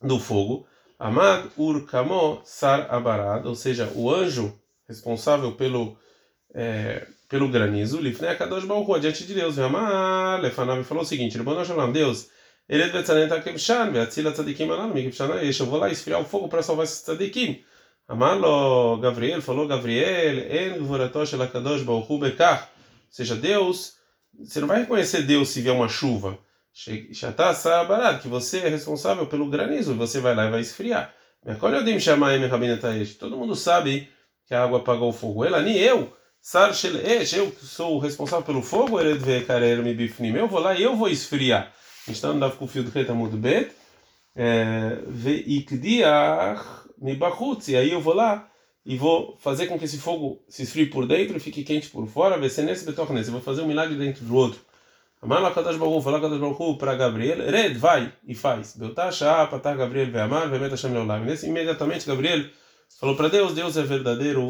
do 0.01 0.19
fogo, 0.19 0.65
Amad 0.99 1.49
Ur 1.57 1.85
Kamo 1.85 2.41
Sar 2.45 2.87
Abarad, 2.89 3.45
ou 3.45 3.55
seja, 3.55 3.91
o 3.95 4.09
anjo 4.09 4.57
responsável 4.87 5.51
pelo 5.53 5.97
é, 6.53 7.05
pelo 7.27 7.49
granizo, 7.49 7.99
Lifnei 7.99 8.29
Akadosh 8.29 8.65
Baruch 8.65 8.95
adiante 8.95 9.25
de 9.25 9.33
Deus, 9.33 9.59
Amar 9.59 10.39
Lefanav 10.39 10.83
falou 10.83 11.03
o 11.03 11.05
seguinte, 11.05 11.37
Deus, 11.91 12.29
ele 12.67 12.89
Betzanet 12.89 13.31
HaKevshan, 13.31 13.91
Beatzila 13.91 14.31
Tzadikim 14.31 14.71
Anan, 14.71 14.93
Mikevshan 14.93 15.33
Aish, 15.33 15.59
eu 15.59 15.65
vou 15.65 15.79
lá 15.79 15.89
esfriar 15.89 16.21
o 16.21 16.25
fogo 16.25 16.47
para 16.47 16.63
salvar 16.63 16.85
esses 16.85 17.01
Tzadikim. 17.01 17.63
Amalo 18.07 18.97
Gabriel, 18.99 19.41
falou 19.41 19.67
Gabriel, 19.67 20.39
En 20.51 20.79
Gvoratosh 20.79 21.33
El 21.33 21.41
HaKadosh 21.41 21.83
Baruch 21.83 22.19
Bekach, 22.19 22.63
ou 22.63 22.67
seja, 23.09 23.35
Deus 23.35 23.97
você 24.39 24.59
não 24.59 24.67
vai 24.67 24.81
reconhecer 24.81 25.23
Deus 25.23 25.49
se 25.49 25.61
vier 25.61 25.73
uma 25.73 25.89
chuva. 25.89 26.37
que 28.21 28.27
você 28.27 28.59
é 28.59 28.69
responsável 28.69 29.25
pelo 29.25 29.49
granizo, 29.49 29.95
você 29.95 30.19
vai 30.19 30.35
lá 30.35 30.45
e 30.45 30.51
vai 30.51 30.61
esfriar. 30.61 31.11
Todo 33.19 33.37
mundo 33.37 33.55
sabe 33.55 34.09
que 34.45 34.53
a 34.53 34.63
água 34.63 34.77
apagou 34.79 35.09
o 35.09 35.13
fogo. 35.13 35.43
Ela 35.43 35.59
nem 35.61 35.77
eu. 35.77 36.15
Eu 37.33 37.51
sou 37.61 37.95
o 37.95 37.99
responsável 37.99 38.45
pelo 38.45 38.61
fogo, 38.61 38.99
eu 38.99 40.47
vou 40.47 40.59
lá 40.59 40.75
e 40.75 40.83
eu 40.83 40.95
vou 40.95 41.09
esfriar. 41.09 41.73
A 42.07 42.09
gente 42.09 42.15
está 42.15 42.29
andando 42.29 42.55
com 42.55 42.63
o 42.63 42.67
fio 42.69 42.83
do 42.83 42.89
Reta 42.89 43.13
muito 43.13 43.35
bem. 43.35 43.67
E 47.67 47.75
aí 47.75 47.91
eu 47.91 47.99
vou 47.99 48.13
lá 48.13 48.49
e 48.85 48.95
vou 48.95 49.35
fazer 49.39 49.67
com 49.67 49.77
que 49.77 49.83
esse 49.83 49.97
fogo 49.97 50.41
se 50.47 50.63
esfrie 50.63 50.85
por 50.85 51.05
dentro 51.05 51.35
e 51.35 51.39
fique 51.41 51.65
quente 51.65 51.89
por 51.89 52.07
fora, 52.07 52.37
ver 52.37 52.49
se 52.49 52.61
nesse 52.61 52.85
betor 52.85 53.11
nesse, 53.11 53.29
vou 53.29 53.41
fazer 53.41 53.61
um 53.61 53.67
milagre 53.67 53.97
dentro 53.97 54.23
do 54.23 54.33
outro. 54.33 54.61
Amar 55.21 55.53
Kadash 55.53 55.75
Baruch, 55.75 56.01
falar 56.01 56.21
Kadash 56.21 56.39
Baruch 56.39 56.77
para 56.79 56.95
Gabriel, 56.95 57.51
Red, 57.51 57.73
vai 57.73 58.13
e 58.25 58.33
faz. 58.33 58.77
Beltasha, 58.77 59.45
patar 59.47 59.75
Gabriel, 59.75 60.09
ve 60.09 60.21
amar, 60.21 60.49
ve 60.49 60.59
metashem 60.59 60.93
leolam. 60.93 61.25
Nesse 61.25 61.47
imediatamente 61.47 62.07
Gabriel 62.07 62.45
falou 62.97 63.17
para 63.17 63.27
Deus, 63.27 63.53
Deus 63.53 63.75
é 63.75 63.83
verdadeiro 63.83 64.47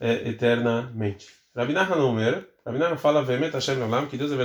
eternamente. 0.00 1.39
Rabinah 1.60 1.92
Hanomer, 1.92 2.48
Rabinah 2.64 2.96
fala 2.96 3.22
ve 3.22 3.36
metashem 3.36 3.74
leolam, 3.74 4.06
que 4.06 4.16
Deus 4.16 4.32
é 4.32 4.36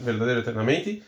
verdadeiro 0.00 0.40
eternamente. 0.40 1.00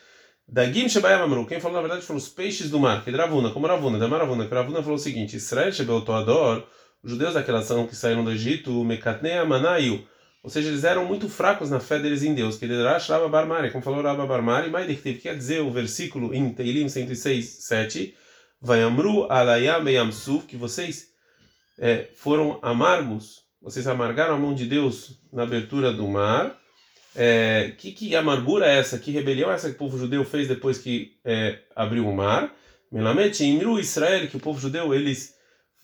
Dagim 0.47 0.88
Shebayam 0.88 1.25
Amru, 1.25 1.47
quem 1.47 1.59
falou 1.59 1.76
na 1.76 1.83
verdade 1.83 2.07
foram 2.07 2.19
os 2.19 2.28
peixes 2.28 2.71
do 2.71 2.78
mar, 2.78 3.02
que 3.02 3.11
é 3.11 3.16
Ravuna, 3.16 3.50
como 3.50 3.66
Ravuna, 3.66 3.99
da 3.99 4.07
Maravuna, 4.07 4.47
que 4.47 4.54
Ravuna 4.54 4.81
falou 4.81 4.95
o 4.95 5.00
seguinte: 5.00 5.37
Israel 5.37 5.73
Toador, 6.04 6.64
os 7.02 7.11
judeus 7.11 7.35
daquela 7.35 7.59
nação 7.59 7.88
que 7.88 7.97
saíram 7.97 8.23
do 8.23 8.31
Egito, 8.31 8.85
Mekatnei 8.85 9.42
Manayu, 9.42 10.07
ou 10.45 10.49
seja, 10.49 10.69
eles 10.69 10.85
eram 10.85 11.07
muito 11.07 11.28
fracos 11.28 11.69
na 11.69 11.81
fé 11.81 11.99
deles 11.99 12.23
em 12.23 12.33
Deus, 12.33 12.57
que 12.57 12.64
era 12.64 12.99
Rabba 12.99 13.71
como 13.71 13.83
falou 13.83 14.00
Rabba 14.00 14.26
Barmari, 14.26 14.97
que 14.97 15.14
quer 15.14 15.37
dizer 15.37 15.61
o 15.61 15.73
versículo 15.73 16.33
em 16.33 16.54
Teilim 16.54 16.88
106, 16.88 17.64
7, 17.64 18.14
Vayamru 18.61 19.25
alayam 19.28 19.88
yamsuf, 19.88 20.47
que 20.47 20.57
vocês 20.57 21.09
é, 21.81 22.09
foram 22.14 22.61
amargos, 22.62 23.42
vocês 23.62 23.87
amargaram 23.87 24.35
a 24.35 24.38
mão 24.38 24.54
de 24.54 24.66
Deus 24.66 25.21
na 25.33 25.45
abertura 25.45 25.92
do 25.92 26.07
mar. 26.09 26.59
É, 27.14 27.73
que, 27.78 27.92
que 27.92 28.16
amargura 28.16 28.66
é 28.66 28.78
essa? 28.78 28.99
Que 28.99 29.11
rebelião 29.11 29.50
é 29.50 29.54
essa 29.54 29.69
que 29.69 29.75
o 29.76 29.78
povo 29.78 29.99
judeu 29.99 30.25
fez 30.25 30.49
depois 30.49 30.78
que 30.78 31.19
é, 31.25 31.59
abriu 31.76 32.09
o 32.09 32.14
mar? 32.14 32.52
Melamente, 32.90 33.45
Imru 33.45 33.78
Israel, 33.78 34.28
que 34.28 34.37
o 34.37 34.40
povo 34.40 34.61
judeu 34.61 34.92
eles 34.92 35.35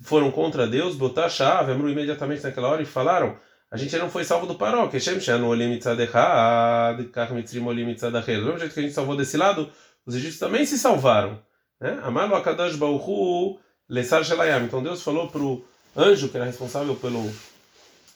foram 0.03 0.31
contra 0.31 0.67
Deus, 0.67 0.95
botar 0.95 1.29
chave, 1.29 1.73
Amru 1.73 1.89
imediatamente 1.89 2.43
naquela 2.43 2.69
hora 2.69 2.83
e 2.83 2.87
falaram: 2.87 3.37
a 3.71 3.77
gente 3.77 3.97
não 3.97 4.11
foi 4.11 4.25
salvo 4.25 4.47
do 4.47 4.55
paró, 4.55 4.89
que 4.89 4.99
Shem 4.99 5.21
Shanu 5.21 5.49
Olim 5.49 5.69
Mitzadechad, 5.69 7.03
Kach 7.13 7.31
Olim. 7.33 7.45
Do 7.45 7.65
mesmo 7.65 8.59
jeito 8.59 8.75
que 8.75 8.81
a 8.81 8.83
gente 8.83 8.95
salvou 8.95 9.17
desse 9.17 9.37
lado, 9.37 9.71
os 10.07 10.15
egípcios 10.15 10.39
também 10.39 10.65
se 10.65 10.79
salvaram. 10.79 11.39
Né? 11.81 11.99
Amalo 12.03 12.35
Akadash 12.35 12.77
Bauhu 12.77 13.59
Lesar 13.89 14.25
Shelayam. 14.25 14.65
Então 14.65 14.83
Deus 14.83 15.03
falou 15.03 15.29
para 15.29 15.43
o 15.43 15.65
anjo 15.97 16.29
que 16.29 16.37
era 16.37 16.47
responsável 16.47 16.95
pelo 16.97 17.31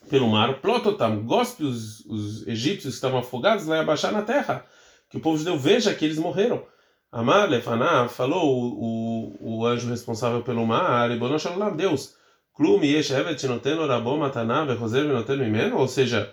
pelo 0.09 0.29
mar, 0.29 0.61
Plototam, 0.61 1.25
gospe 1.25 1.65
os, 1.65 2.05
os 2.07 2.47
egípcios 2.47 2.95
que 2.95 2.97
estavam 2.97 3.21
afogados 3.21 3.67
lá 3.67 3.77
e 3.77 3.81
abaixar 3.81 4.13
na 4.13 4.23
terra, 4.23 4.65
que 5.09 5.17
o 5.17 5.21
povo 5.21 5.39
judeu 5.39 5.59
veja 5.59 5.95
que 5.95 6.05
eles 6.05 6.19
morreram. 6.19 6.65
Amar 7.11 7.49
Lefaná 7.49 8.09
falou 8.09 8.59
o, 8.59 9.37
o, 9.41 9.59
o 9.59 9.67
anjo 9.67 9.89
responsável 9.89 10.43
pelo 10.43 10.67
mar, 10.67 11.11
Ibonoshalam, 11.11 11.77
Deus, 11.77 12.15
Klum 12.55 12.83
Yeshevet 12.83 13.47
Noteno 13.47 13.87
Rabom 13.87 14.19
Mataná 14.19 14.65
Vehosev 14.65 15.07
Noteno 15.09 15.45
Imeno, 15.45 15.79
ou 15.79 15.89
seja, 15.89 16.33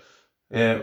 é, 0.50 0.82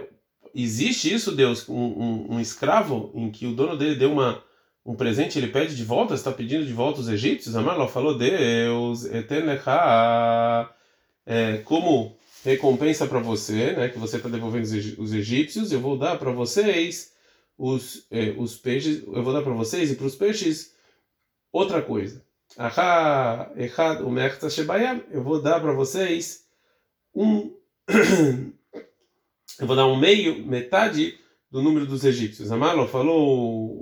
existe 0.55 1.13
isso, 1.13 1.33
Deus, 1.33 1.69
um, 1.69 1.75
um, 1.75 2.27
um, 2.35 2.41
escravo 2.41 3.11
em 3.15 3.31
que 3.31 3.47
o 3.47 3.55
dono 3.55 3.77
dele 3.77 3.97
deu 3.97 4.13
uma, 4.13 4.43
um 4.85 4.95
presente, 4.95 5.39
ele 5.39 5.49
pede 5.49 5.75
de 5.75 5.85
volta, 5.85 6.15
está 6.15 6.33
pedindo 6.33 6.65
de 6.65 6.73
volta 6.73 7.01
os 7.01 7.09
egípcios? 7.09 7.57
Amar 7.57 7.89
falou, 7.89 8.17
Deus, 8.17 9.05
Etenecha, 9.07 10.71
é, 11.25 11.59
como 11.59 12.16
recompensa 12.47 13.07
para 13.09 13.19
você, 13.19 13.73
né, 13.73 13.89
que 13.89 13.99
você 13.99 14.19
está 14.19 14.29
devolvendo 14.29 14.65
os 14.99 15.13
egípcios, 15.13 15.73
eu 15.73 15.81
vou 15.81 15.99
dar 15.99 16.17
para 16.17 16.31
vocês 16.31 17.13
os, 17.59 18.07
eh, 18.09 18.35
os 18.39 18.57
peixes, 18.57 19.03
eu 19.03 19.23
vou 19.23 19.33
dar 19.33 19.43
para 19.43 19.53
vocês 19.53 19.91
e 19.91 19.97
para 19.97 20.07
os 20.07 20.15
peixes 20.15 20.73
outra 21.53 21.83
coisa. 21.83 22.25
Eu 25.11 25.25
vou 25.25 25.43
dar 25.43 25.61
para 25.61 25.73
vocês 25.73 26.45
um. 27.13 27.53
eu 29.59 29.67
vou 29.67 29.75
dar 29.75 29.87
um 29.87 29.99
meio, 29.99 30.47
metade 30.47 31.19
do 31.51 31.61
número 31.61 31.85
dos 31.85 32.05
egípcios. 32.05 32.53
Amalo 32.53 32.87
falou 32.87 33.27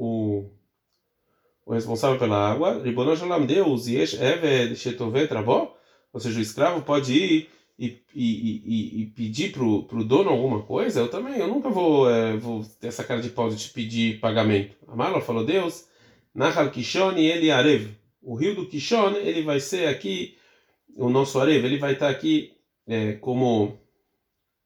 o, 0.00 0.50
o 1.66 1.74
responsável 1.74 2.18
pela 2.18 2.50
água. 2.50 2.80
Deus, 3.46 3.86
Shetovet. 4.74 5.28
Ou 6.12 6.20
seja, 6.20 6.38
o 6.38 6.42
escravo 6.42 6.80
pode 6.80 7.12
ir 7.12 7.50
e, 7.78 8.00
e, 8.14 8.62
e, 8.64 9.02
e 9.02 9.06
pedir 9.06 9.52
pro, 9.52 9.82
pro 9.84 10.04
dono 10.04 10.30
alguma 10.30 10.62
coisa, 10.62 11.00
eu 11.00 11.08
também, 11.08 11.38
eu 11.38 11.48
nunca 11.48 11.68
vou, 11.68 12.08
é, 12.08 12.36
vou 12.36 12.64
ter 12.80 12.88
essa 12.88 13.02
cara 13.02 13.20
de 13.20 13.30
pau 13.30 13.48
de 13.48 13.56
te 13.56 13.70
pedir 13.70 14.20
pagamento. 14.20 14.76
A 14.86 14.94
Marla 14.94 15.20
falou, 15.20 15.44
Deus, 15.44 15.88
Nahal 16.34 16.70
Kishon 16.70 17.12
e 17.16 17.26
ele 17.26 17.50
Arev. 17.50 17.90
O 18.22 18.34
rio 18.34 18.54
do 18.54 18.66
Kishon, 18.66 19.16
ele 19.16 19.42
vai 19.42 19.60
ser 19.60 19.88
aqui, 19.88 20.36
o 20.96 21.10
nosso 21.10 21.38
Arev, 21.40 21.64
ele 21.64 21.78
vai 21.78 21.94
estar 21.94 22.08
aqui 22.08 22.52
é, 22.86 23.14
como, 23.14 23.78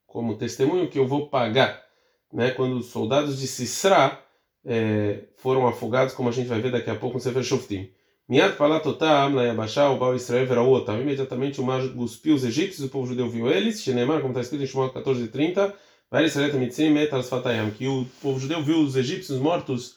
como 0.06 0.36
testemunho 0.36 0.88
que 0.88 0.98
eu 0.98 1.06
vou 1.06 1.28
pagar. 1.28 1.86
Né, 2.30 2.50
quando 2.50 2.76
os 2.76 2.88
soldados 2.88 3.40
de 3.40 3.46
Sisra 3.46 4.22
é, 4.62 5.24
foram 5.36 5.66
afogados, 5.66 6.12
como 6.12 6.28
a 6.28 6.32
gente 6.32 6.46
vai 6.46 6.60
ver 6.60 6.70
daqui 6.70 6.90
a 6.90 6.94
pouco 6.94 7.14
no 7.14 7.20
Sefer 7.22 7.42
Shoftim. 7.42 7.90
Miat 8.28 8.58
palatotam 8.58 9.34
la 9.34 9.44
yabashá, 9.44 9.88
o 9.88 9.96
Baal 9.96 10.14
Israel 10.14 10.46
veraotam. 10.46 11.00
Imediatamente 11.00 11.62
o 11.62 11.64
mar 11.64 11.80
cuspiu 11.88 12.34
os 12.34 12.44
egípcios, 12.44 12.86
o 12.86 12.90
povo 12.90 13.06
judeu 13.06 13.26
viu 13.26 13.50
eles. 13.50 13.80
Shenemar, 13.80 14.20
como 14.20 14.32
está 14.32 14.42
escrito 14.42 14.64
em 14.64 14.66
Shmuel 14.66 14.90
14:30, 14.90 15.72
vai 16.10 16.26
Israel 16.26 16.52
mitzim 16.58 16.94
et 16.98 17.10
al 17.10 17.22
sfatayam, 17.22 17.70
que 17.70 17.88
o 17.88 18.04
povo 18.20 18.38
judeu 18.38 18.62
viu 18.62 18.80
os 18.80 18.96
egípcios 18.96 19.38
mortos 19.38 19.96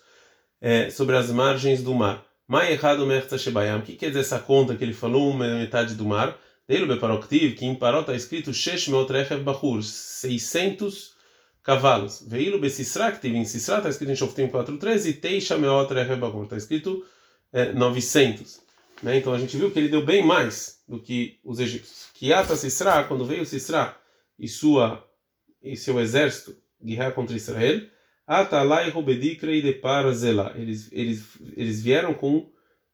é, 0.61 0.89
sobre 0.89 1.17
as 1.17 1.29
margens 1.29 1.83
do 1.83 1.93
mar. 1.93 2.23
Mai 2.47 2.71
errado 2.71 3.05
merta 3.05 3.37
shebayam. 3.37 3.79
O 3.79 3.81
que 3.81 3.97
quer 3.97 4.07
dizer 4.07 4.21
essa 4.21 4.39
conta 4.39 4.77
que 4.77 4.83
ele 4.85 4.93
falou 4.93 5.33
metade 5.33 5.93
do 5.95 6.05
mar? 6.05 6.37
Dele 6.65 6.85
beparoktiv, 6.85 7.55
que 7.57 7.65
em 7.65 7.75
Paró 7.75 7.99
está 7.99 8.15
escrito 8.15 8.53
shesh 8.53 8.87
meot 8.87 9.11
rechev 9.11 9.43
bachur, 9.43 9.83
600 9.83 11.15
cavalos. 11.61 12.25
Veilo 12.25 12.59
besisra, 12.59 13.11
que 13.11 13.27
em 13.27 13.43
Sisra 13.43 13.79
está 13.79 13.89
escrito 13.89 14.13
em 14.13 14.15
Shoftim 14.15 14.47
4:13, 14.47 15.09
e 15.09 15.13
teisha 15.13 15.57
meot 15.57 15.93
rechev 15.93 16.17
bachur, 16.17 16.43
está 16.45 16.55
escrito 16.55 17.03
é, 17.51 17.71
900. 17.73 18.61
Né? 19.03 19.17
Então 19.17 19.33
a 19.33 19.39
gente 19.39 19.57
viu 19.57 19.71
que 19.71 19.79
ele 19.79 19.89
deu 19.89 20.05
bem 20.05 20.23
mais 20.25 20.81
do 20.87 20.99
que 20.99 21.39
os 21.43 21.59
egípcios. 21.59 22.09
Kiata 22.13 22.55
Sisra, 22.55 23.03
quando 23.03 23.25
veio 23.25 23.45
Sisra 23.45 23.95
e 24.37 24.47
sua 24.47 25.05
e 25.63 25.75
seu 25.75 25.99
exército 25.99 26.55
guerrear 26.83 27.13
contra 27.13 27.35
Israel, 27.35 27.81
Atalai 28.25 28.89
Robedikrei 28.89 29.61
de 29.61 29.73
Parzela. 29.73 30.53
Eles 30.55 30.89
eles 30.91 31.23
eles 31.55 31.81
vieram 31.81 32.13
com 32.13 32.49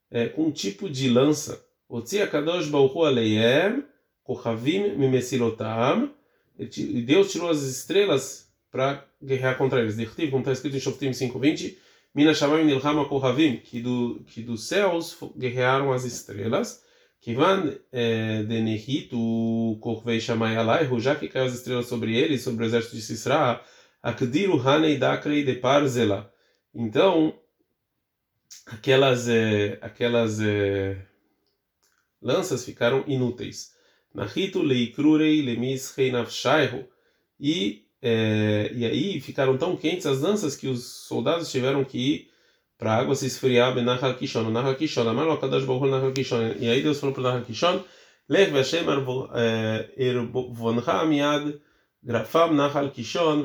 é, 0.09 0.27
com 0.27 0.45
um 0.45 0.51
tipo 0.51 0.89
de 0.89 1.09
lança. 1.09 1.63
Otzia 1.89 2.27
Kadosh 2.27 2.67
Baruchu 2.67 3.03
Aleiem 3.03 3.83
Kochavim 4.23 4.95
Mimesilotam. 4.97 6.13
E 6.59 7.01
Deus 7.03 7.31
tirou 7.31 7.49
as 7.49 7.61
estrelas 7.61 8.49
para 8.71 9.05
guerrear 9.23 9.57
contra 9.57 9.79
eles. 9.79 9.95
Como 10.29 10.39
está 10.39 10.51
escrito 10.51 10.75
em 10.75 10.79
Shoftim 10.79 11.11
5:20 11.11 11.77
Mina 12.13 12.33
Shamayim 12.33 12.65
Nilchama 12.65 13.05
Kohavim, 13.05 13.57
que, 13.57 13.81
do, 13.81 14.23
que 14.25 14.41
dos 14.41 14.67
céus 14.67 15.17
guerrearam 15.37 15.91
as 15.91 16.03
estrelas. 16.03 16.83
Kivan 17.19 17.75
eh, 17.91 18.43
Denehitu 18.43 19.77
Korvei 19.81 20.19
Shamay 20.19 20.55
Alaihu, 20.55 20.99
já 20.99 21.15
que 21.15 21.27
caiu 21.27 21.45
as 21.45 21.53
estrelas 21.53 21.87
sobre 21.87 22.15
ele, 22.15 22.37
sobre 22.37 22.63
o 22.63 22.67
exército 22.67 22.95
de 22.95 23.01
Sisra, 23.01 23.61
Akdiru 24.01 24.59
Hanei 24.59 24.97
Dakrei 24.97 25.43
de 25.43 25.55
Parzela. 25.55 26.31
Então, 26.73 27.37
aquelas, 28.65 29.27
eh, 29.27 29.77
aquelas 29.81 30.39
eh, 30.39 30.97
lanças 32.21 32.63
ficaram 32.63 33.03
inúteis. 33.07 33.75
Nahitu 34.13 34.61
Leikrurei 34.61 35.41
Lemis 35.41 35.93
Reinavshaihu. 35.95 36.87
E 37.39 37.86
é, 38.01 38.71
e 38.73 38.85
aí 38.85 39.19
ficaram 39.19 39.57
tão 39.57 39.75
quentes 39.75 40.05
as 40.05 40.21
lanças 40.21 40.55
que 40.55 40.67
os 40.67 40.85
soldados 40.85 41.51
tiveram 41.51 41.83
que 41.83 41.97
ir 41.97 42.29
para 42.77 42.93
a 42.93 42.97
água 42.97 43.15
se 43.15 43.25
esfriar. 43.25 43.75
E 46.59 46.69
aí 46.69 46.81
Deus 46.83 46.99
falou 46.99 47.15
para 47.15 47.39
o 47.39 47.45
Kishon, 47.45 47.83
Lech 48.29 48.51
Vashem 48.51 48.85
Ervoncha 49.97 51.05
Miad 51.05 51.59
Grafam 52.03 52.53
Nahal 52.53 52.91
Kishon 52.91 53.43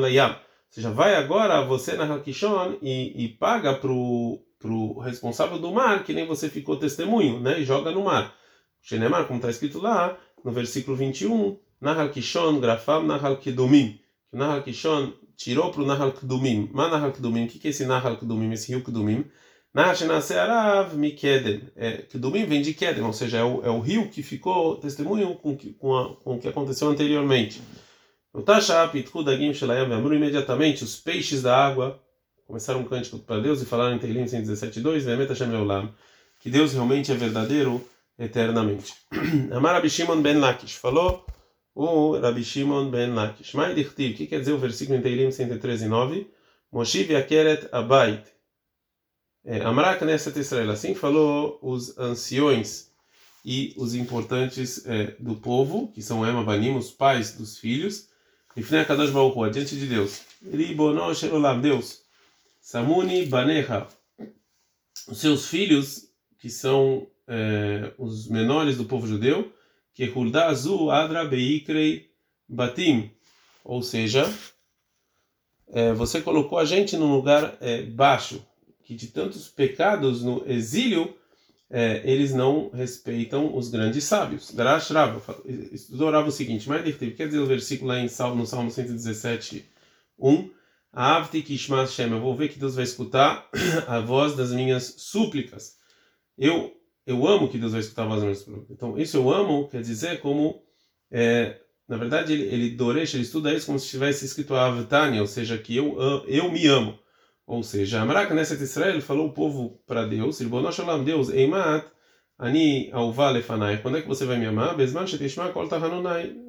Layam. 0.00 0.30
Ou 0.30 0.36
seja, 0.70 0.90
vai 0.90 1.16
agora 1.16 1.64
você 1.64 1.96
Nahal 1.96 2.20
Kishon 2.20 2.78
e, 2.80 3.24
e 3.24 3.28
paga 3.28 3.74
para 3.74 3.90
o 3.90 5.00
responsável 5.00 5.58
do 5.58 5.72
mar, 5.72 6.04
que 6.04 6.12
nem 6.12 6.26
você 6.26 6.48
ficou 6.48 6.76
testemunho, 6.76 7.40
né? 7.40 7.58
E 7.58 7.64
joga 7.64 7.90
no 7.90 8.04
mar. 8.04 8.32
Shenemar, 8.80 9.26
como 9.26 9.38
está 9.38 9.50
escrito 9.50 9.80
lá, 9.80 10.16
no 10.44 10.52
versículo 10.52 10.96
21, 10.96 11.58
Nahal 11.80 12.10
Kishon, 12.10 12.60
Grafam, 12.60 13.04
Nahal 13.04 13.36
Kedumim. 13.36 13.98
O 14.32 14.36
Nahal 14.36 14.62
Kishon 14.62 15.12
tirou 15.36 15.70
para 15.70 15.82
o 15.82 15.86
Nahal 15.86 16.12
Kedumim. 16.12 16.68
Mas 16.72 16.90
Nahal 16.90 17.12
Kedumim, 17.12 17.46
o 17.46 17.48
que 17.48 17.66
é 17.66 17.70
esse 17.70 17.84
Nahal 17.84 18.16
Kedumim, 18.16 18.52
esse 18.52 18.72
rio 18.72 18.82
Kedumim? 18.82 19.24
Nahal 19.72 19.94
Shenase 19.94 20.34
Arav 20.34 20.94
Mikeden. 20.96 21.70
É, 21.76 21.98
Kedumim 21.98 22.44
vem 22.46 22.62
de 22.62 22.74
Keden, 22.74 23.04
ou 23.04 23.12
seja, 23.12 23.38
é 23.38 23.44
o, 23.44 23.64
é 23.64 23.70
o 23.70 23.80
rio 23.80 24.08
que 24.08 24.22
ficou 24.22 24.76
testemunho 24.76 25.36
com, 25.36 25.56
com, 25.56 25.96
a, 25.96 26.16
com 26.16 26.34
o 26.34 26.38
que 26.38 26.48
aconteceu 26.48 26.88
anteriormente. 26.88 27.62
No 28.34 28.42
Tasha 28.42 28.86
Pitku 28.88 29.22
Dagim 29.22 29.54
Shelayam 29.54 29.88
Vamru, 29.88 30.14
imediatamente 30.14 30.84
os 30.84 30.96
peixes 30.96 31.42
da 31.42 31.56
água 31.56 32.00
começaram 32.46 32.80
um 32.80 32.84
cântico 32.84 33.18
para 33.18 33.40
Deus 33.40 33.60
e 33.60 33.66
falaram 33.66 33.94
em 33.94 33.98
Teilim 33.98 34.24
117.2, 34.24 35.00
Vemet 35.00 35.28
Hashem 35.28 35.50
que 36.40 36.50
Deus 36.50 36.72
realmente 36.72 37.12
é 37.12 37.14
verdadeiro 37.14 37.84
eternamente. 38.18 38.94
Amar 39.52 39.76
Abishimon 39.76 40.22
Ben 40.22 40.38
Lakish 40.38 40.76
falou 40.76 41.26
o 41.78 42.18
Rabi 42.18 42.42
Shimon 42.42 42.90
ben 42.90 43.14
Lakish. 43.14 43.54
Mai 43.54 43.72
dichtiv, 43.72 44.12
o 44.12 44.16
que 44.16 44.26
quer 44.26 44.40
dizer 44.40 44.52
o 44.52 44.58
versículo 44.58 44.98
em 44.98 45.00
Teilim 45.02 45.30
113 45.30 45.84
e 45.84 45.88
9? 45.88 46.26
Moshiv 46.72 47.12
Yakeret 47.12 47.68
Abait. 47.70 48.24
É, 49.44 49.60
Amra 49.62 49.96
Knesset 49.96 50.36
Israel. 50.40 50.72
Assim 50.72 50.96
falou 50.96 51.56
os 51.62 51.96
anciões 51.96 52.90
e 53.44 53.74
os 53.76 53.94
importantes 53.94 54.84
é, 54.86 55.14
do 55.20 55.36
povo, 55.36 55.92
que 55.92 56.02
são 56.02 56.26
Ema 56.26 56.42
Banim, 56.42 56.76
os 56.76 56.90
pais 56.90 57.34
dos 57.34 57.58
filhos. 57.58 58.08
Ifnei 58.56 58.84
Kadosh 58.84 59.10
Baruch 59.10 59.52
diante 59.52 59.76
de 59.76 59.86
Deus. 59.86 60.22
Ribono 60.42 61.14
Shelolam, 61.14 61.60
Deus. 61.60 62.02
Samuni 62.60 63.26
Banecha. 63.26 63.86
Os 65.06 65.18
seus 65.18 65.46
filhos, 65.46 66.08
que 66.40 66.50
são 66.50 67.06
é, 67.28 67.92
os 67.96 68.28
menores 68.28 68.76
do 68.76 68.84
povo 68.84 69.06
judeu, 69.06 69.52
que 69.98 70.04
Huldazu 70.04 70.90
Adra 70.90 71.24
Beikrei 71.24 72.08
Batim, 72.48 73.10
ou 73.64 73.82
seja, 73.82 74.32
é, 75.66 75.92
você 75.92 76.20
colocou 76.20 76.56
a 76.56 76.64
gente 76.64 76.96
num 76.96 77.12
lugar 77.12 77.58
é, 77.60 77.82
baixo, 77.82 78.40
que 78.84 78.94
de 78.94 79.08
tantos 79.08 79.48
pecados 79.48 80.22
no 80.22 80.48
exílio 80.48 81.12
é, 81.68 82.00
eles 82.08 82.32
não 82.32 82.70
respeitam 82.70 83.56
os 83.56 83.70
grandes 83.70 84.04
sábios. 84.04 84.52
Darash 84.52 84.90
Rava 84.90 85.20
estudou 85.44 86.12
Rava 86.12 86.28
o 86.28 86.30
seguinte, 86.30 86.68
mas 86.68 86.96
quer 86.96 87.26
dizer 87.26 87.40
o 87.40 87.46
versículo 87.46 87.88
lá 87.88 87.98
em 87.98 88.06
Salmo, 88.06 88.36
no 88.36 88.46
Salmo 88.46 88.70
117, 88.70 89.68
1, 90.16 90.50
Avti 90.92 91.42
Kishmas 91.42 91.92
Shem, 91.92 92.12
eu 92.12 92.20
vou 92.20 92.36
ver 92.36 92.50
que 92.50 92.58
Deus 92.60 92.76
vai 92.76 92.84
escutar 92.84 93.50
a 93.88 93.98
voz 93.98 94.36
das 94.36 94.52
minhas 94.52 94.94
súplicas. 94.98 95.76
Eu 96.38 96.77
eu 97.08 97.26
amo 97.26 97.48
que 97.48 97.56
Deus 97.56 97.72
vai 97.72 97.80
escutar 97.80 98.02
a 98.02 98.06
voz 98.06 98.22
das 98.22 98.46
minhas 98.46 98.70
Então, 98.70 98.98
isso 98.98 99.16
eu 99.16 99.32
amo 99.32 99.66
quer 99.68 99.80
dizer 99.80 100.20
como, 100.20 100.62
é, 101.10 101.58
na 101.88 101.96
verdade, 101.96 102.34
ele, 102.34 102.42
ele 102.42 102.70
dorecha, 102.76 103.16
ele 103.16 103.24
estuda 103.24 103.52
isso 103.54 103.64
como 103.64 103.78
se 103.78 103.88
tivesse 103.88 104.26
escrito 104.26 104.54
Avtania, 104.54 105.22
ou 105.22 105.26
seja, 105.26 105.56
que 105.56 105.74
eu, 105.74 105.98
eu 106.28 106.52
me 106.52 106.66
amo. 106.66 106.98
Ou 107.46 107.62
seja, 107.62 108.02
Amrak 108.02 108.34
Neset 108.34 108.62
Israel 108.62 109.00
falou 109.00 109.28
o 109.28 109.32
povo 109.32 109.80
para 109.86 110.04
Deus, 110.04 110.38
Deus, 111.02 111.30
Eimat, 111.30 111.86
Ani 112.38 112.90
Auva 112.92 113.30
Lefanai, 113.30 113.80
quando 113.80 113.96
é 113.96 114.02
que 114.02 114.06
você 114.06 114.26
vai 114.26 114.36
me 114.36 114.44
amar? 114.44 114.76
Besman 114.76 115.06
Shetishma. 115.06 115.50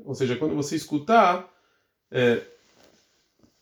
Ou 0.03 0.13
seja, 0.13 0.35
quando 0.35 0.55
você 0.55 0.75
escutar 0.75 1.49
é, 2.11 2.41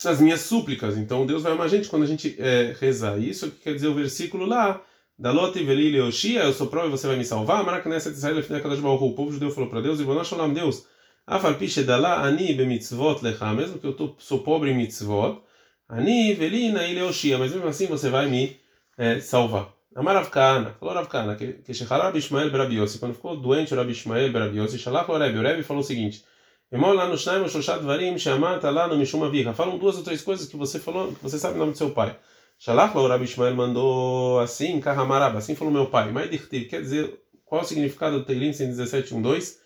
as 0.03 0.19
minhas 0.19 0.41
súplicas. 0.41 0.97
Então, 0.97 1.27
Deus 1.27 1.43
vai 1.43 1.51
amar 1.51 1.67
a 1.67 1.69
gente 1.69 1.89
quando 1.89 2.03
a 2.03 2.07
gente 2.07 2.35
é, 2.39 2.75
rezar. 2.79 3.19
Isso 3.19 3.51
que 3.51 3.59
quer 3.59 3.75
dizer 3.75 3.87
o 3.87 3.93
versículo 3.93 4.47
lá 4.47 4.83
Daloti 5.19 5.63
velili 5.63 5.99
Oshia, 5.99 6.43
eu 6.43 6.53
sou 6.53 6.67
prova 6.67 6.87
e 6.87 6.91
você 6.91 7.07
vai 7.07 7.15
me 7.15 7.25
salvar. 7.25 7.63
Maraca 7.63 7.89
nessa 7.89 8.11
de 8.11 8.17
Israel, 8.17 8.37
afinal, 8.37 8.61
Kadosh 8.61 8.83
O 8.83 9.13
povo 9.13 9.31
judeu 9.31 9.49
falou 9.49 9.67
para 9.67 9.81
Deus, 9.81 9.99
e 9.99 10.03
vou 10.03 10.23
Shalom 10.23 10.53
Deus, 10.53 10.85
Afalpiche 11.25 11.83
dala 11.83 12.21
ani 12.23 12.53
bemitzvot 12.53 13.23
lecha, 13.23 13.51
mesmo 13.51 13.79
que 13.79 13.87
eu 13.87 14.15
sou 14.19 14.39
pobre 14.39 14.69
em 14.69 14.77
mitzvot, 14.77 15.41
ani 15.89 16.35
velina 16.35 16.87
ile 16.87 17.01
Oshia, 17.01 17.39
mas 17.39 17.51
mesmo 17.51 17.67
assim 17.67 17.87
você 17.87 18.09
vai 18.11 18.29
me 18.29 18.57
é, 18.95 19.19
salvar. 19.19 19.73
Amar 19.95 20.15
Rav 20.17 20.29
Kahana, 20.29 20.75
falou 20.79 20.93
Rav 20.93 21.07
Kahana, 21.07 21.35
que 21.35 21.73
Shechar 21.73 21.99
Rabi 21.99 22.19
Ishmael 22.19 22.51
Berabiosi, 22.51 22.99
quando 22.99 23.15
ficou 23.15 23.35
doente 23.35 23.73
o 23.73 23.77
Rabi 23.77 23.93
Ishmael 23.93 24.31
Berabiosi, 24.31 24.77
Shalach 24.77 25.09
o 25.09 25.17
Rebbe, 25.17 25.39
o 25.39 25.41
Rebbe 25.41 25.63
falou 25.63 25.81
o 25.81 25.85
seguinte, 25.85 26.23
Emol 26.71 26.93
lá 26.93 27.07
no 27.07 27.17
Shnaim 27.17 27.43
o 27.43 27.49
Shoshat 27.49 27.81
Varim, 27.83 28.19
Shamata 28.19 28.69
lá 28.69 28.87
no 28.87 28.95
Mishum 28.95 29.23
Avicha, 29.23 29.53
falam 29.53 29.79
duas 29.79 29.97
ou 29.97 30.03
três 30.03 30.21
coisas 30.21 30.47
que 30.47 30.55
você 30.55 30.77
falou, 30.79 31.13
que 31.13 31.23
você 31.23 31.39
sabe 31.39 31.55
o 31.55 31.57
nome 31.57 31.71
do 31.71 31.77
seu 31.77 31.89
pai. 31.89 32.15
Shalach 32.59 32.95
o 32.97 33.07
Rabi 33.07 33.25
Ishmael 33.25 33.55
mandou 33.55 34.39
assim, 34.39 34.79
Kahamarab, 34.79 35.37
assim 35.37 35.55
falou 35.55 35.71
meu 35.71 35.85
pai. 35.87 36.11
Mas 36.11 36.29
quer 36.47 36.81
dizer, 36.81 37.19
qual 37.45 37.61
o 37.61 37.65
significado 37.65 38.19
do 38.19 38.25
Teilim 38.25 38.49
117.1.2? 38.49 39.57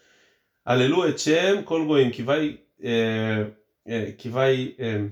Aleluia 0.65 1.09
Etchem 1.09 1.63
Kol 1.63 1.85
Goim, 1.85 2.11
que 2.11 2.21
vai, 2.21 2.59
é, 2.81 3.47
é, 3.85 4.11
que 4.11 4.27
vai 4.27 4.75
é, 4.77 5.09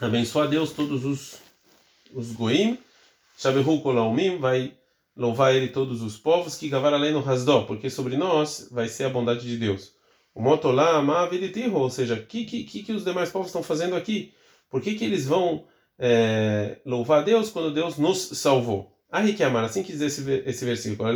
abençoar 0.00 0.48
Deus 0.48 0.72
todos 0.72 1.04
os, 1.04 1.38
os 2.12 2.32
Goim. 2.32 2.78
Shabehu 3.36 3.82
Kolaumim, 3.82 4.38
vai 4.38 4.72
louvar 5.16 5.54
ele 5.54 5.68
todos 5.68 6.02
os 6.02 6.16
povos, 6.16 6.56
que 6.56 6.68
gavar 6.68 6.94
além 6.94 7.12
no 7.12 7.28
Hasdó, 7.28 7.62
porque 7.62 7.90
sobre 7.90 8.16
nós 8.16 8.68
vai 8.70 8.88
ser 8.88 9.04
a 9.04 9.10
bondade 9.10 9.46
de 9.46 9.56
Deus. 9.56 9.92
O 10.34 10.40
Motolá 10.42 10.96
Amaviditiho, 10.96 11.74
ou 11.74 11.90
seja, 11.90 12.14
o 12.14 12.26
que, 12.26 12.44
que, 12.44 12.82
que 12.82 12.92
os 12.92 13.04
demais 13.04 13.30
povos 13.30 13.48
estão 13.48 13.62
fazendo 13.62 13.94
aqui? 13.94 14.32
Por 14.70 14.80
que, 14.80 14.94
que 14.94 15.04
eles 15.04 15.26
vão 15.26 15.64
é, 15.98 16.78
louvar 16.84 17.24
Deus 17.24 17.50
quando 17.50 17.72
Deus 17.72 17.98
nos 17.98 18.18
salvou. 18.38 18.92
Arikiamar, 19.10 19.64
assim 19.64 19.82
que 19.82 19.92
diz 19.92 20.00
esse, 20.00 20.42
esse 20.44 20.64
versículo, 20.64 21.08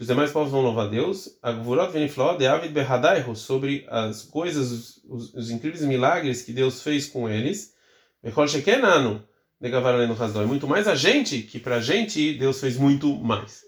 os 0.00 0.06
demais 0.06 0.30
povos 0.30 0.52
vão 0.52 0.60
louvar 0.60 0.88
Deus, 0.88 1.36
Agvurot 1.42 1.90
Venifló 1.90 2.36
de 2.36 2.46
Avid 2.46 2.72
Berhadaihu, 2.72 3.34
sobre 3.34 3.84
as 3.88 4.22
coisas, 4.22 5.02
os, 5.04 5.34
os, 5.34 5.50
incríveis 5.50 5.82
milagres 5.82 6.42
que 6.42 6.52
Deus 6.52 6.80
fez 6.82 7.08
com 7.08 7.28
eles, 7.28 7.74
Bechol 8.22 8.46
Shekenanu, 8.46 9.24
de 9.60 9.68
Gavaraleno 9.68 10.14
Hasdó. 10.14 10.42
É 10.42 10.46
muito 10.46 10.68
mais 10.68 10.86
a 10.86 10.94
gente 10.94 11.42
que 11.42 11.58
para 11.58 11.76
a 11.76 11.80
gente 11.80 12.34
Deus 12.34 12.60
fez 12.60 12.76
muito 12.76 13.12
mais. 13.16 13.64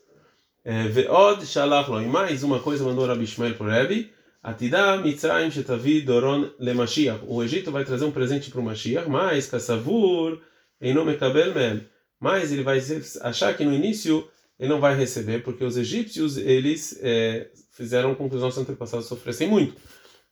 É, 0.65 0.85
Ve'od 0.87 1.45
shalach. 1.45 1.91
E 1.91 2.07
mais 2.07 2.45
uma 2.45 2.61
coisa 2.61 2.85
mandou 2.85 3.07
Rabi 3.07 3.25
Ishmael 3.25 3.57
o 3.59 3.65
Rebbe. 3.65 4.13
Atidá 4.43 4.97
Mitzrayim 4.97 5.51
shetavi 5.51 6.01
doron 6.01 6.51
le 6.59 6.73
Mashiach. 6.73 7.21
O 7.27 7.43
Egito 7.43 7.71
vai 7.71 7.85
trazer 7.85 8.07
um 8.07 8.11
presente 8.11 8.51
para 8.51 8.61
o 8.61 8.65
Mashiach, 8.65 9.09
mas 9.09 9.47
Kassavur 9.47 10.41
einom 10.81 11.05
mekabel 11.05 11.55
mel. 11.55 11.81
Mas 12.19 12.51
ele 12.51 12.63
vai 12.63 12.81
achar 13.21 13.55
que 13.55 13.65
no 13.65 13.75
início 13.75 14.27
ele 14.59 14.71
não 14.71 14.81
vai 14.81 14.97
receber, 14.97 15.43
porque 15.43 15.63
os 15.63 15.77
egípcios 15.77 16.39
eles 16.39 16.99
é, 17.03 17.51
fizeram 17.73 18.15
com 18.15 18.29
que 18.29 18.37
os 18.37 18.43
nossos 18.43 18.63
antepassados 18.63 19.07
sofressem 19.07 19.47
muito. 19.47 19.75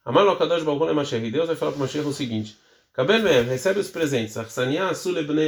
Amalo 0.03 0.35
Kadosh 0.37 0.63
Baruch 0.63 0.93
Mashiach. 0.93 1.25
E 1.25 1.31
Deus 1.31 1.47
vai 1.47 1.55
falar 1.55 1.71
para 1.71 1.77
o 1.77 1.81
Mashiach 1.81 2.07
o 2.07 2.13
seguinte: 2.13 2.57
Kabel 2.93 3.21
Mev, 3.21 3.47
recebe 3.47 3.79
os 3.79 3.89
presentes. 3.89 4.37
Arsania 4.37 4.89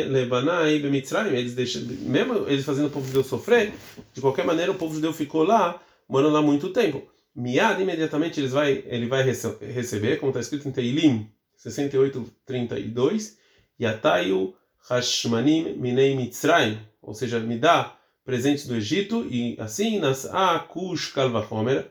Lebanai 0.08 0.78
Bemitzrayim. 0.78 1.36
Eles 1.36 1.56
mesmo 2.02 2.48
eles 2.48 2.64
fazendo 2.64 2.88
o 2.88 2.92
povo 2.92 3.08
judeu 3.08 3.24
sofrer, 3.24 3.74
de 4.14 4.22
qualquer 4.22 4.46
maneira 4.46 4.72
o 4.72 4.76
povo 4.76 4.94
judeu 4.94 5.12
ficou 5.12 5.44
lá, 5.44 5.82
morando 6.08 6.34
lá 6.34 6.44
muito 6.44 6.70
tempo. 6.70 7.10
Miad, 7.36 7.82
imediatamente 7.82 8.40
eles 8.40 8.52
vai, 8.52 8.84
ele 8.86 9.08
vai 9.08 9.24
receber, 9.24 10.18
como 10.18 10.32
está 10.32 10.40
escrito 10.40 10.68
em 10.68 10.72
Teilim 10.72 11.30
68:32, 11.58 13.38
Yatayu 13.80 14.54
Hashmanim 14.90 15.76
Minei 15.76 16.16
Mitzrayim, 16.16 16.80
ou 17.02 17.14
seja, 17.14 17.40
me 17.40 17.58
dá 17.58 17.96
presentes 18.26 18.68
do 18.68 18.76
Egito 18.76 19.26
e 19.30 19.56
assim 19.60 20.00
nas 20.00 20.26
Akush 20.26 21.12
Kalvachomer 21.14 21.90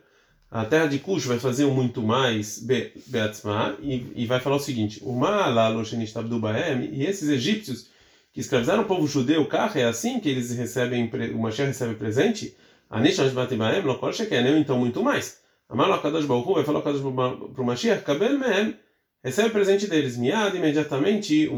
a 0.51 0.65
terra 0.65 0.87
de 0.87 0.99
Cush 0.99 1.27
vai 1.27 1.39
fazer 1.39 1.65
um 1.65 1.73
muito 1.73 2.03
mais 2.03 2.59
Beatzma 3.07 3.77
e, 3.81 4.05
e 4.17 4.27
vai 4.27 4.41
falar 4.41 4.57
o 4.57 4.61
seguinte: 4.61 5.01
o 5.01 5.15
e 6.93 7.07
esses 7.07 7.29
egípcios 7.29 7.89
que 8.33 8.41
escravizaram 8.41 8.83
o 8.83 8.87
povo 8.87 9.07
judeu, 9.07 9.49
é 9.77 9.85
assim 9.85 10.19
que 10.19 10.29
eles 10.29 10.51
recebem, 10.51 11.09
o 11.35 11.39
Mashiach 11.39 11.69
recebe 11.69 11.95
presente, 11.95 12.57
então 14.59 14.79
muito 14.79 15.03
mais. 15.03 15.41
Amalo 15.69 15.93
Akadosh 15.95 16.27
Baruch 16.27 16.53
vai 16.53 16.65
falar 16.65 16.83
para 16.83 16.93
o 16.93 17.65
Mashiach, 17.65 18.03
Kabel 18.03 18.39
Mehem, 18.39 18.77
recebe 19.23 19.51
presente 19.51 19.87
deles, 19.87 20.17
Miad, 20.17 20.57
imediatamente, 20.57 21.49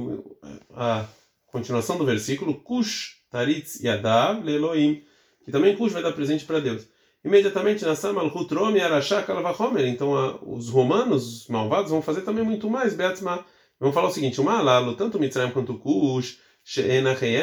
a 0.74 1.06
continuação 1.46 1.96
do 1.96 2.04
versículo, 2.04 2.54
Cush 2.60 3.22
Taritz 3.30 3.80
Yadav 3.80 4.44
Leloim, 4.44 5.02
que 5.44 5.50
também 5.50 5.74
Cush 5.74 5.92
vai 5.92 6.02
dar 6.02 6.12
presente 6.12 6.44
para 6.44 6.60
Deus 6.60 6.86
imediatamente 7.24 7.84
na 7.84 7.94
Samalhut 7.94 8.52
Romi 8.52 8.80
Arashá 8.80 9.22
Kalavahomer. 9.22 9.86
Então 9.86 10.16
a, 10.16 10.38
os 10.42 10.68
romanos, 10.68 11.42
os 11.42 11.48
malvados, 11.48 11.90
vão 11.90 12.02
fazer 12.02 12.22
também 12.22 12.44
muito 12.44 12.68
mais. 12.68 12.94
Beatzma. 12.94 13.44
Vamos 13.78 13.94
falar 13.94 14.08
o 14.08 14.12
seguinte: 14.12 14.40
o 14.40 14.44
Malalo, 14.44 14.94
tanto 14.94 15.18
Mitzrayim 15.18 15.50
quanto 15.50 15.80
Reem, 15.84 16.38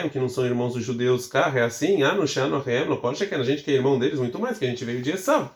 que 0.09 0.19
não 0.19 0.29
são 0.29 0.45
irmãos 0.45 0.73
dos 0.73 0.83
judeus, 0.83 1.27
Kar, 1.27 1.55
é 1.55 1.63
assim, 1.63 2.03
ah, 2.03 2.13
no 2.13 2.27
Shano 2.27 2.59
Reem, 2.61 2.87
não 2.87 2.97
pode 2.97 3.21
a 3.23 3.43
gente 3.43 3.63
que 3.63 3.71
é 3.71 3.75
irmão 3.75 3.99
deles 3.99 4.19
muito 4.19 4.39
mais, 4.39 4.57
que 4.57 4.65
a 4.65 4.69
gente 4.69 4.85
veio 4.85 5.01
de 5.01 5.11
Esav. 5.11 5.49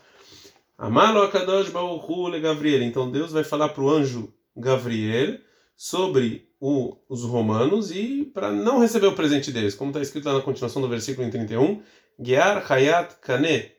Amalo 0.76 1.22
Akadosh 1.22 1.70
Baruchu 1.70 2.40
Gabriel. 2.40 2.82
Então 2.82 3.10
Deus 3.10 3.32
vai 3.32 3.44
falar 3.44 3.70
para 3.70 3.82
o 3.82 3.88
anjo 3.88 4.32
Gabriel 4.56 5.38
sobre 5.76 6.48
o, 6.60 6.96
os 7.08 7.22
romanos 7.24 7.90
e 7.90 8.24
para 8.34 8.50
não 8.50 8.80
receber 8.80 9.06
o 9.06 9.14
presente 9.14 9.50
deles, 9.50 9.74
como 9.74 9.90
está 9.90 10.00
escrito 10.00 10.26
lá 10.26 10.34
na 10.34 10.42
continuação 10.42 10.82
do 10.82 10.88
versículo 10.88 11.26
em 11.26 11.30
31, 11.30 11.82
Gear 12.20 12.70
Hayat 12.70 13.16
Kane 13.20 13.74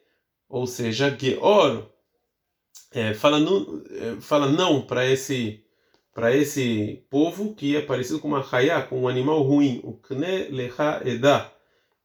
ou 0.48 0.68
seja, 0.68 1.16
Geor 1.18 1.90
é, 2.92 3.14
fala, 3.14 3.40
no, 3.40 3.84
é, 3.90 4.22
fala 4.22 4.48
não 4.48 4.82
para 4.82 5.06
esse 5.06 5.65
para 6.16 6.34
esse 6.34 7.06
povo 7.10 7.54
que 7.54 7.76
é 7.76 7.82
parecido 7.82 8.20
com 8.20 8.30
uma 8.30 8.42
chayá, 8.42 8.82
com 8.82 9.02
um 9.02 9.08
animal 9.10 9.44
ruim, 9.44 9.82
o 9.84 9.92
kne 9.98 10.48
lecha 10.50 11.02
edá, 11.04 11.52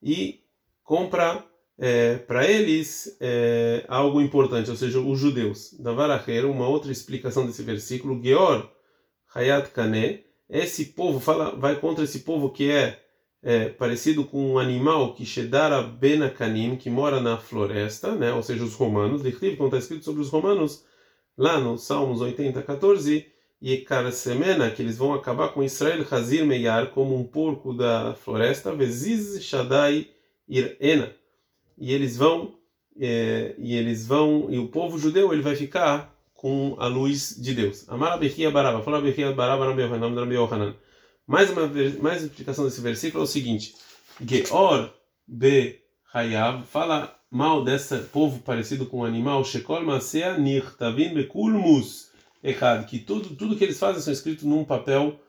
e 0.02 0.40
compra 0.82 1.44
é, 1.78 2.16
para 2.16 2.44
eles 2.44 3.16
é, 3.20 3.84
algo 3.86 4.20
importante, 4.20 4.68
ou 4.68 4.74
seja, 4.74 4.98
os 4.98 5.16
judeus. 5.16 5.74
Davaracher, 5.78 6.44
uma 6.44 6.66
outra 6.66 6.90
explicação 6.90 7.46
desse 7.46 7.62
versículo, 7.62 8.20
Geor 8.20 8.68
hayat 9.32 9.70
kane, 9.70 10.24
esse 10.48 10.86
povo 10.86 11.20
fala, 11.20 11.54
vai 11.54 11.76
contra 11.78 12.02
esse 12.02 12.18
povo 12.18 12.50
que 12.50 12.68
é 12.68 13.00
é, 13.42 13.68
parecido 13.68 14.24
com 14.24 14.54
um 14.54 14.58
animal 14.58 15.14
que 15.14 15.24
Shedara 15.24 15.82
Benakanim, 15.82 16.76
que 16.76 16.90
mora 16.90 17.20
na 17.20 17.38
floresta, 17.38 18.14
né? 18.14 18.32
ou 18.32 18.42
seja, 18.42 18.64
os 18.64 18.74
romanos, 18.74 19.22
Lichtiv, 19.22 19.56
como 19.56 19.68
está 19.68 19.78
escrito 19.78 20.04
sobre 20.04 20.20
os 20.20 20.28
romanos, 20.28 20.84
lá 21.38 21.58
no 21.60 21.78
Salmos 21.78 22.20
80, 22.20 22.60
14, 22.60 23.29
e 23.60 23.76
Karasemena, 23.78 24.70
que 24.70 24.80
eles 24.80 24.96
vão 24.96 25.12
acabar 25.12 25.48
com 25.48 25.62
Israel 25.62 26.04
Hazir 26.10 26.46
Meyar, 26.46 26.90
como 26.90 27.14
um 27.14 27.24
porco 27.24 27.74
da 27.74 28.14
floresta, 28.14 28.74
Veziz 28.74 29.44
Shaddai 29.44 30.08
Irena, 30.48 31.14
e 31.76 31.92
eles 31.92 32.16
vão, 32.16 32.54
é, 32.98 33.54
e 33.58 33.76
eles 33.76 34.06
vão, 34.06 34.46
e 34.50 34.58
o 34.58 34.68
povo 34.68 34.98
judeu 34.98 35.32
ele 35.32 35.42
vai 35.42 35.54
ficar 35.54 36.14
com 36.32 36.74
a 36.78 36.86
luz 36.86 37.36
de 37.38 37.54
Deus. 37.54 37.86
Amara 37.88 38.16
Bechia 38.16 38.50
Baraba, 38.50 38.82
fala 38.82 39.00
Bechia 39.00 39.32
Baraba, 39.32 39.66
Rabi. 39.66 39.82
Mais 41.26 41.50
uma 41.50 41.70
mais 42.00 42.22
explicação 42.22 42.64
desse 42.64 42.80
versículo 42.80 43.22
é 43.22 43.24
o 43.24 43.26
seguinte: 43.26 43.74
Geor 44.26 44.90
be 45.28 45.80
Hayav 46.12 46.64
fala 46.64 47.14
mal 47.30 47.62
desse 47.62 47.96
povo 47.98 48.40
parecido 48.40 48.86
com 48.86 49.00
um 49.00 49.04
animal, 49.04 49.44
Shekol 49.44 49.82
Masea 49.82 50.36
Nirtavin 50.38 51.14
Bekulmus 51.14 52.09
Echad, 52.42 52.86
que 52.86 52.98
tudo, 52.98 53.34
tudo 53.36 53.56
que 53.56 53.64
eles 53.64 53.78
fazem 53.78 54.00
são 54.02 54.12
escritos 54.12 54.44
num 54.44 54.64
papel 54.64 55.20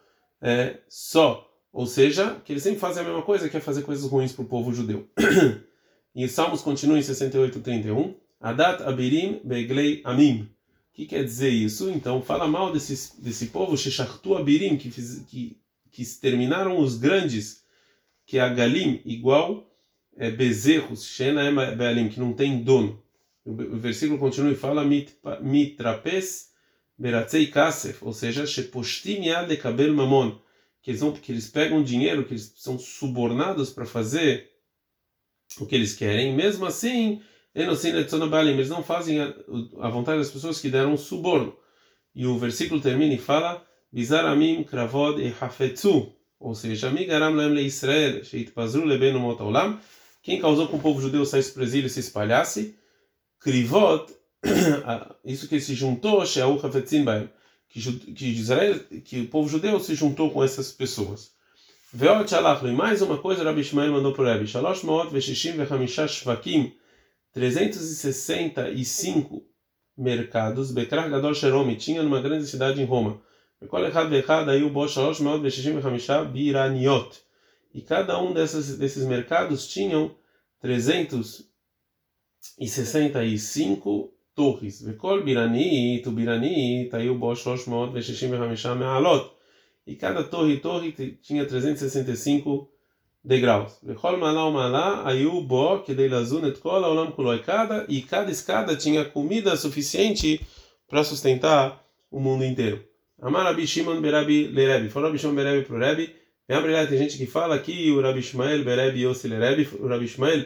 é, 0.42 0.80
só. 0.88 1.48
Ou 1.74 1.86
seja, 1.86 2.42
que 2.44 2.54
eles 2.54 2.64
sempre 2.64 2.80
fazem 2.80 3.04
a 3.04 3.06
mesma 3.06 3.22
coisa, 3.22 3.48
que 3.48 3.56
é 3.56 3.60
fazer 3.60 3.84
coisas 3.84 4.10
ruins 4.10 4.34
para 4.34 4.44
o 4.44 4.48
povo 4.48 4.74
judeu. 4.74 5.08
e 6.16 6.28
Salmos 6.28 6.62
continua 6.62 6.98
em 6.98 7.02
68, 7.02 7.60
31. 7.60 8.16
Adat 8.40 8.82
Abirim 8.84 9.40
Beglei 9.44 10.02
Amim. 10.04 10.42
O 10.42 10.94
que 10.94 11.06
quer 11.06 11.24
dizer 11.24 11.50
isso? 11.50 11.90
Então, 11.90 12.22
fala 12.22 12.48
mal 12.48 12.74
desse, 12.74 13.22
desse 13.22 13.48
povo, 13.48 13.78
Shechartu 13.78 14.36
Abirim, 14.36 14.76
que, 14.76 14.92
fiz, 14.92 15.24
que 15.28 15.62
que 15.92 16.06
terminaram 16.20 16.80
os 16.80 16.98
grandes, 16.98 17.64
que 18.26 18.38
é 18.38 18.42
a 18.42 18.50
Galim, 18.50 19.02
igual 19.04 19.70
é, 20.16 20.32
bezerros, 20.32 21.06
Shena 21.06 21.76
Bealim, 21.76 22.10
que 22.10 22.20
não 22.20 22.34
tem 22.34 22.64
dono. 22.64 23.02
O 23.46 23.78
versículo 23.78 24.20
continua 24.20 24.52
e 24.52 24.56
fala: 24.56 24.86
Mitrapes 25.42 26.51
beratzei 27.02 27.48
kasef, 27.48 28.04
ou 28.04 28.14
seja, 28.14 28.46
shepostim 28.46 29.24
yad 29.24 29.58
kabel 29.58 29.92
mamon, 29.94 30.40
que 30.84 30.92
eles, 30.92 31.02
vão, 31.02 31.18
eles 31.28 31.50
pegam 31.50 31.84
dinheiro, 31.84 32.24
que 32.24 32.34
eles 32.34 32.54
são 32.58 32.78
subornados 32.78 33.72
para 33.72 33.86
fazer 33.86 34.52
o 35.60 35.66
que 35.66 35.76
eles 35.76 35.96
querem, 35.96 36.36
mesmo 36.36 36.66
assim, 36.66 37.22
eles 37.56 38.70
não 38.70 38.84
fazem 38.84 39.20
a, 39.20 39.34
a 39.80 39.90
vontade 39.90 40.20
das 40.20 40.32
pessoas 40.32 40.62
que 40.62 40.70
deram 40.70 40.96
suborno. 40.96 41.58
E 42.14 42.26
o 42.26 42.38
versículo 42.38 42.80
termina 42.80 43.14
e 43.14 43.18
fala: 43.18 43.66
Bizaramim 43.92 44.64
kravod 44.64 45.20
e 45.22 45.34
hafetzu, 45.40 46.14
ou 46.40 46.54
seja, 46.54 46.92
Migaram 46.92 47.34
lem 47.34 47.54
le 47.54 47.64
Israel, 47.64 48.24
sheitpazru 48.24 48.86
lebenu 48.86 49.20
mot 49.20 49.42
olam, 49.42 49.80
quem 50.22 50.40
causou 50.40 50.68
que 50.68 50.76
o 50.76 50.80
povo 50.80 51.02
judeu 51.02 51.26
saísse 51.26 51.52
para 51.52 51.62
o 51.62 51.64
exílio 51.64 51.88
e 51.88 51.90
se 51.90 52.00
espalhasse, 52.00 52.78
krivot, 53.40 54.14
isso 55.24 55.48
que 55.48 55.60
se 55.60 55.76
juntou, 55.76 56.26
Sheol 56.26 56.60
Hafetzim 56.64 57.04
Baim, 57.04 57.30
que 57.70 57.80
que 59.04 59.22
o 59.22 59.28
povo 59.28 59.48
judeu 59.48 59.80
se 59.80 59.96
juntou 59.96 60.32
com 60.32 60.44
essas 60.44 60.72
pessoas. 60.72 61.32
Veot 61.94 62.30
Shalach, 62.30 62.66
e 62.66 62.72
mais 62.72 63.02
uma 63.02 63.18
coisa, 63.18 63.44
Rabbi 63.44 63.62
Ishmael 63.62 63.92
mandou 63.92 64.14
por 64.14 64.26
Rabi, 64.26 64.48
Shalosh 64.48 64.84
Moot 64.84 65.12
Veshishim 65.12 65.58
Vechamisha 65.58 66.08
Shvakim, 66.08 66.74
365 67.34 69.44
mercados, 69.98 70.72
Bekrar 70.72 71.10
Gadol 71.10 71.34
Sheromi, 71.34 71.76
tinha 71.76 72.02
numa 72.02 72.22
grande 72.22 72.48
cidade 72.48 72.82
em 72.82 72.86
Roma. 72.86 73.22
Bekol 73.60 73.86
Echad 73.86 74.10
Vechad, 74.10 74.50
aí 74.50 74.64
o 74.64 74.70
Bo 74.70 74.88
Shalosh 74.88 75.20
Moot 75.20 75.44
Veshishim 75.44 75.76
Vechamisha 75.76 76.24
Biraniot. 76.24 77.20
E 77.74 77.82
cada 77.82 78.18
um 78.22 78.34
dessas, 78.34 78.78
desses 78.78 79.06
mercados 79.06 79.68
tinham 79.68 80.16
365 80.62 81.52
e 82.58 82.70
65 82.70 84.14
טורחיס, 84.34 84.84
וכל 84.88 85.22
בילנית 85.26 86.08
ובילנית 86.08 86.94
היו 86.94 87.20
בו 87.20 87.36
365 87.36 88.66
מעלות. 88.66 89.42
E 89.88 89.96
cada 89.96 90.24
torre 90.24 90.54
e 90.54 90.58
torre 90.58 90.92
tinha 91.22 91.46
365 91.46 92.70
degraus. 93.24 93.80
Vechol 93.84 94.18
malá 94.18 94.50
malá, 94.50 95.08
ayu 95.08 95.42
bo, 95.42 95.80
kedei 95.80 96.08
lazun 96.08 96.46
et 96.46 96.60
kol 96.60 96.84
haolam 96.84 97.12
kulo. 97.12 97.34
E 97.34 97.40
cada, 97.40 97.86
e 97.90 98.02
cada 98.02 98.32
escada 98.32 98.76
tinha 98.76 99.04
comida 99.06 99.56
suficiente 99.56 100.40
para 100.88 101.04
sustentar 101.04 101.84
o 102.12 102.20
mundo 102.20 102.46
inteiro. 102.46 102.84
Amar 103.22 103.46
Rabi 103.46 103.66
Shimon 103.66 104.02
Berabi 104.02 104.48
Lerebi. 104.48 104.90
Falou 104.90 105.10
Rabi 105.10 105.20
Shimon 105.20 105.36
Berabi 105.36 105.64
pro 105.64 105.78
Rebi. 105.78 106.16
Tem 106.48 106.98
gente 106.98 107.18
que 107.18 107.26
fala 107.26 107.58
que 107.60 107.92
o 107.92 108.02
Rabi 108.02 108.20
Ishmael 108.20 108.64
Berabi 108.64 109.02
Yossi 109.02 109.28
Lerebi. 109.28 109.68
O 109.80 109.88
Rabi 109.88 110.06
Ishmael 110.06 110.46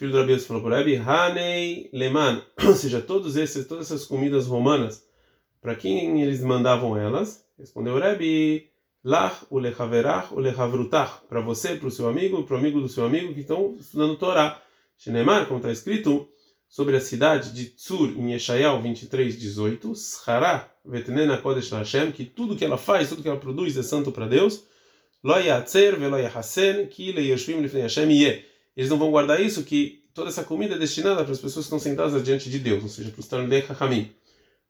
filho 0.00 0.12
do 0.12 0.18
Rabi 0.18 0.32
Yossi, 0.32 0.46
falou 0.46 0.62
pro 0.62 0.74
Rebi, 0.74 0.96
Hanei 0.96 1.90
Leman. 1.92 2.42
Ou 2.66 2.74
seja, 2.74 3.02
todos 3.02 3.36
esses, 3.36 3.66
todas 3.66 3.92
essas 3.92 4.06
comidas 4.06 4.46
romanas, 4.46 5.04
para 5.60 5.74
quem 5.74 6.22
eles 6.22 6.40
mandavam 6.40 6.96
elas? 6.96 7.44
Respondeu 7.58 7.96
o 7.96 8.00
Rebi, 8.00 8.70
Lach 9.04 9.44
o 9.50 9.58
lechaverach 9.58 10.32
o 10.32 10.40
lechavrutach. 10.40 11.20
Para 11.28 11.42
você, 11.42 11.76
para 11.76 11.88
o 11.88 11.90
seu 11.90 12.08
amigo, 12.08 12.42
para 12.44 12.56
o 12.56 12.58
amigo 12.58 12.80
do 12.80 12.88
seu 12.88 13.04
amigo 13.04 13.34
que 13.34 13.40
estão 13.40 13.76
estudando 13.78 14.16
Torá. 14.16 14.62
Shenemar, 14.96 15.46
como 15.46 15.58
está 15.58 15.70
escrito 15.70 16.26
sobre 16.66 16.96
a 16.96 17.00
cidade 17.00 17.52
de 17.52 17.66
Tzur, 17.66 18.08
em 18.16 18.32
Yeshayahu 18.32 18.80
23, 18.80 19.38
18. 19.38 19.94
Schara 19.94 20.66
vetnena 20.82 21.36
kodesh 21.36 21.72
Hashem, 21.72 22.10
que 22.10 22.24
tudo 22.24 22.56
que 22.56 22.64
ela 22.64 22.78
faz, 22.78 23.10
tudo 23.10 23.20
que 23.20 23.28
ela 23.28 23.38
produz 23.38 23.76
é 23.76 23.82
santo 23.82 24.10
para 24.10 24.26
Deus. 24.26 24.64
Lo 25.22 25.36
yatzer 25.36 25.98
velo 25.98 26.16
yahasen, 26.16 26.86
ki 26.86 27.12
le 27.12 27.20
yoshvim 27.20 27.60
lifnei 27.60 27.82
Hashem 27.82 28.10
yeh. 28.10 28.49
Eles 28.80 28.88
não 28.88 28.96
vão 28.96 29.10
guardar 29.10 29.38
isso, 29.38 29.62
que 29.62 30.04
toda 30.14 30.30
essa 30.30 30.42
comida 30.42 30.74
é 30.74 30.78
destinada 30.78 31.22
para 31.22 31.32
as 31.32 31.38
pessoas 31.38 31.66
que 31.66 31.74
estão 31.74 31.78
sentadas 31.78 32.24
diante 32.24 32.48
de 32.48 32.58
Deus, 32.58 32.82
ou 32.82 32.88
seja, 32.88 33.10
para 33.10 33.20
os 33.20 33.28
Tanlei 33.28 33.60
Chachamim. 33.60 34.10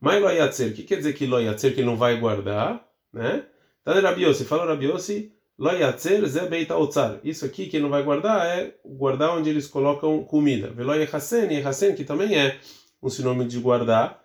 Mas 0.00 0.20
lo 0.20 0.28
yatzer, 0.28 0.72
o 0.72 0.74
que 0.74 0.82
quer 0.82 0.96
dizer 0.96 1.12
que 1.12 1.26
lo 1.26 1.38
yatzer, 1.38 1.72
que 1.72 1.78
ele 1.78 1.86
não 1.86 1.96
vai 1.96 2.18
guardar, 2.18 2.84
né? 3.12 3.44
Tane 3.84 4.00
Rabiossi, 4.00 4.44
fala 4.44 4.66
Rabiossi, 4.66 5.32
lo 5.56 5.70
yatzer 5.70 6.26
ze 6.26 6.40
beita 6.48 6.76
otzar. 6.76 7.20
Isso 7.22 7.44
aqui 7.44 7.68
que 7.68 7.76
ele 7.76 7.84
não 7.84 7.90
vai 7.90 8.02
guardar 8.02 8.44
é 8.48 8.74
guardar 8.84 9.30
onde 9.38 9.48
eles 9.48 9.68
colocam 9.68 10.24
comida. 10.24 10.72
Velo 10.72 10.92
yahasen, 10.92 11.48
yahasen, 11.48 11.94
que 11.94 12.02
também 12.02 12.36
é 12.36 12.58
um 13.00 13.08
sinônimo 13.08 13.44
de 13.44 13.60
guardar, 13.60 14.20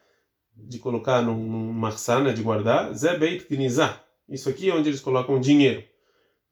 de 0.52 0.80
colocar 0.80 1.22
num, 1.22 1.38
num 1.38 1.72
marsana, 1.72 2.34
de 2.34 2.42
guardar. 2.42 2.92
Ze 2.96 3.16
beit. 3.20 3.46
Isso 4.28 4.50
aqui 4.50 4.68
é 4.72 4.74
onde 4.74 4.90
eles 4.90 5.00
colocam 5.00 5.40
dinheiro. 5.40 5.84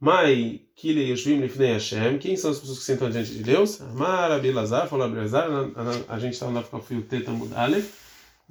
Mai 0.03 0.59
kile 0.75 1.01
yoshvim 1.07 1.39
lifnei 1.39 1.71
Hashem. 1.71 2.17
Quem 2.17 2.35
são 2.35 2.51
as 2.51 2.59
pessoas 2.59 2.79
que 2.79 2.83
sentam 2.83 3.09
diante 3.09 3.31
de 3.31 3.41
Deus? 3.41 3.79
Amar 3.79 4.33
Abilazar, 4.33 4.85
falou 4.85 5.05
Abilazar. 5.05 5.47
A 6.09 6.19
gente 6.19 6.33
está 6.33 6.45
no 6.47 6.61
Fio 6.81 7.03
Teta 7.03 7.31
Mudalef. 7.31 7.89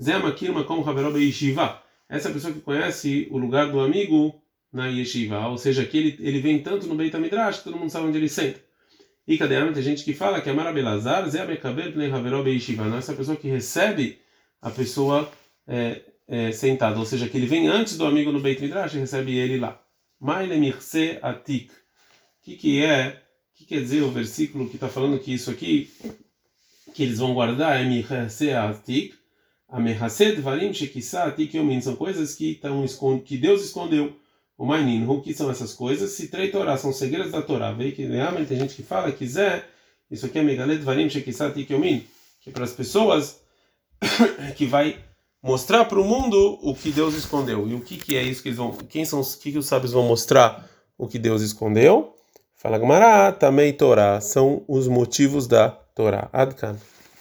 Zé 0.03 0.17
Makir 0.17 0.51
Makom 0.51 0.81
Haverob 0.81 1.19
Yeshiva. 1.19 1.79
Essa 2.09 2.31
pessoa 2.31 2.55
que 2.55 2.61
conhece 2.61 3.29
o 3.31 3.37
lugar 3.37 3.71
do 3.71 3.81
amigo 3.81 4.35
na 4.73 4.87
Yeshiva. 4.87 5.47
Ou 5.49 5.59
seja, 5.59 5.85
que 5.85 5.99
ele, 5.99 6.17
ele 6.21 6.41
vem 6.41 6.63
tanto 6.63 6.87
no 6.87 6.95
Beit 6.95 7.15
HaMidrash 7.15 7.59
que 7.59 7.65
todo 7.65 7.77
mundo 7.77 7.91
sabe 7.91 8.07
onde 8.07 8.17
ele 8.17 8.31
senta. 8.31 8.59
E 9.29 9.37
cadê 9.37 9.63
tem 9.73 9.83
gente 9.83 10.05
que 10.05 10.15
fala 10.15 10.41
que 10.41 10.49
Amar 10.49 10.67
Abilazar, 10.69 11.29
Zé 11.29 11.45
Mekabel 11.45 11.93
Pnei 11.93 12.11
Haverob 12.11 12.49
Yeshiva. 12.49 12.87
Não 12.87 12.97
essa 12.97 13.13
pessoa 13.13 13.37
que 13.37 13.49
recebe 13.49 14.19
a 14.63 14.71
pessoa 14.71 15.31
é, 15.69 16.01
é, 16.27 16.51
sentada. 16.51 16.99
Ou 16.99 17.05
seja, 17.05 17.29
que 17.29 17.37
ele 17.37 17.47
vem 17.47 17.69
antes 17.69 17.99
do 17.99 18.07
amigo 18.07 18.33
no 18.33 18.41
Beit 18.41 18.59
Midrash 18.59 18.95
e 18.95 19.01
recebe 19.01 19.37
ele 19.37 19.59
lá. 19.59 19.82
Mailemirse 20.23 21.19
atik. 21.21 21.69
O 21.73 22.45
que, 22.45 22.57
que 22.57 22.85
é? 22.85 23.09
O 23.09 23.59
que 23.59 23.65
quer 23.65 23.81
dizer 23.81 24.03
o 24.03 24.11
versículo 24.13 24.69
que 24.69 24.77
está 24.77 24.89
falando 24.89 25.19
que 25.19 25.35
isso 25.35 25.51
aqui, 25.51 25.91
que 26.95 27.03
eles 27.03 27.19
vão 27.19 27.35
guardar, 27.35 27.81
é 27.81 27.85
mirse 27.85 28.53
atik. 28.53 29.17
Amerhased 29.69 30.41
varim 30.41 30.73
shekisa 30.73 31.25
atik 31.25 31.57
yomin. 31.57 31.81
São 31.81 31.97
coisas 31.97 32.37
que, 32.37 32.53
estão, 32.53 32.87
que 33.19 33.37
Deus 33.37 33.65
escondeu. 33.65 34.17
O 34.57 34.65
Mainin, 34.65 35.05
o 35.09 35.21
que 35.21 35.35
são 35.35 35.51
essas 35.51 35.75
coisas? 35.75 36.13
Se 36.13 36.29
três 36.29 36.53
Torá 36.53 36.77
são 36.77 36.93
segredos 36.93 37.33
da 37.33 37.43
Torá. 37.43 37.73
Vê 37.73 37.91
que 37.91 38.07
realmente 38.07 38.47
tem 38.47 38.61
gente 38.61 38.77
que 38.77 38.85
fala 38.85 39.13
Zé, 39.25 39.67
isso 40.09 40.27
aqui 40.27 40.39
é 40.39 40.43
Megalet 40.43 40.85
Varim 40.85 41.11
Shekisa 41.11 41.49
Atik 41.49 41.73
Yomin. 41.73 42.07
Que 42.41 42.51
é 42.51 42.53
para 42.53 42.63
as 42.63 42.73
pessoas 42.73 43.41
que 44.57 44.67
vai 44.67 45.03
mostrar 45.43 45.85
para 45.87 46.01
o 46.01 46.05
mundo 46.05 46.59
o 46.63 46.75
que 46.75 46.91
Deus 46.91 47.15
escondeu. 47.15 47.69
E 47.69 47.75
o 47.75 47.81
que, 47.81 47.97
que 47.97 48.17
é 48.17 48.23
isso 48.23 48.43
que 48.43 48.49
eles 48.49 48.59
vão. 48.59 48.73
Quem 48.73 49.05
são 49.05 49.21
os 49.21 49.35
que, 49.35 49.53
que 49.53 49.59
os 49.59 49.67
sábios 49.67 49.93
vão 49.93 50.05
mostrar 50.05 50.69
o 50.97 51.09
que 51.09 51.19
Deus 51.19 51.43
escondeu? 51.43 52.15
Fala 52.55 52.79
Gamará, 52.79 53.33
também 53.33 53.73
Torá, 53.73 54.21
são 54.21 54.63
os 54.69 54.87
motivos 54.87 55.49
da 55.49 55.71
Torá. 55.71 56.29
Adkan. 56.33 56.77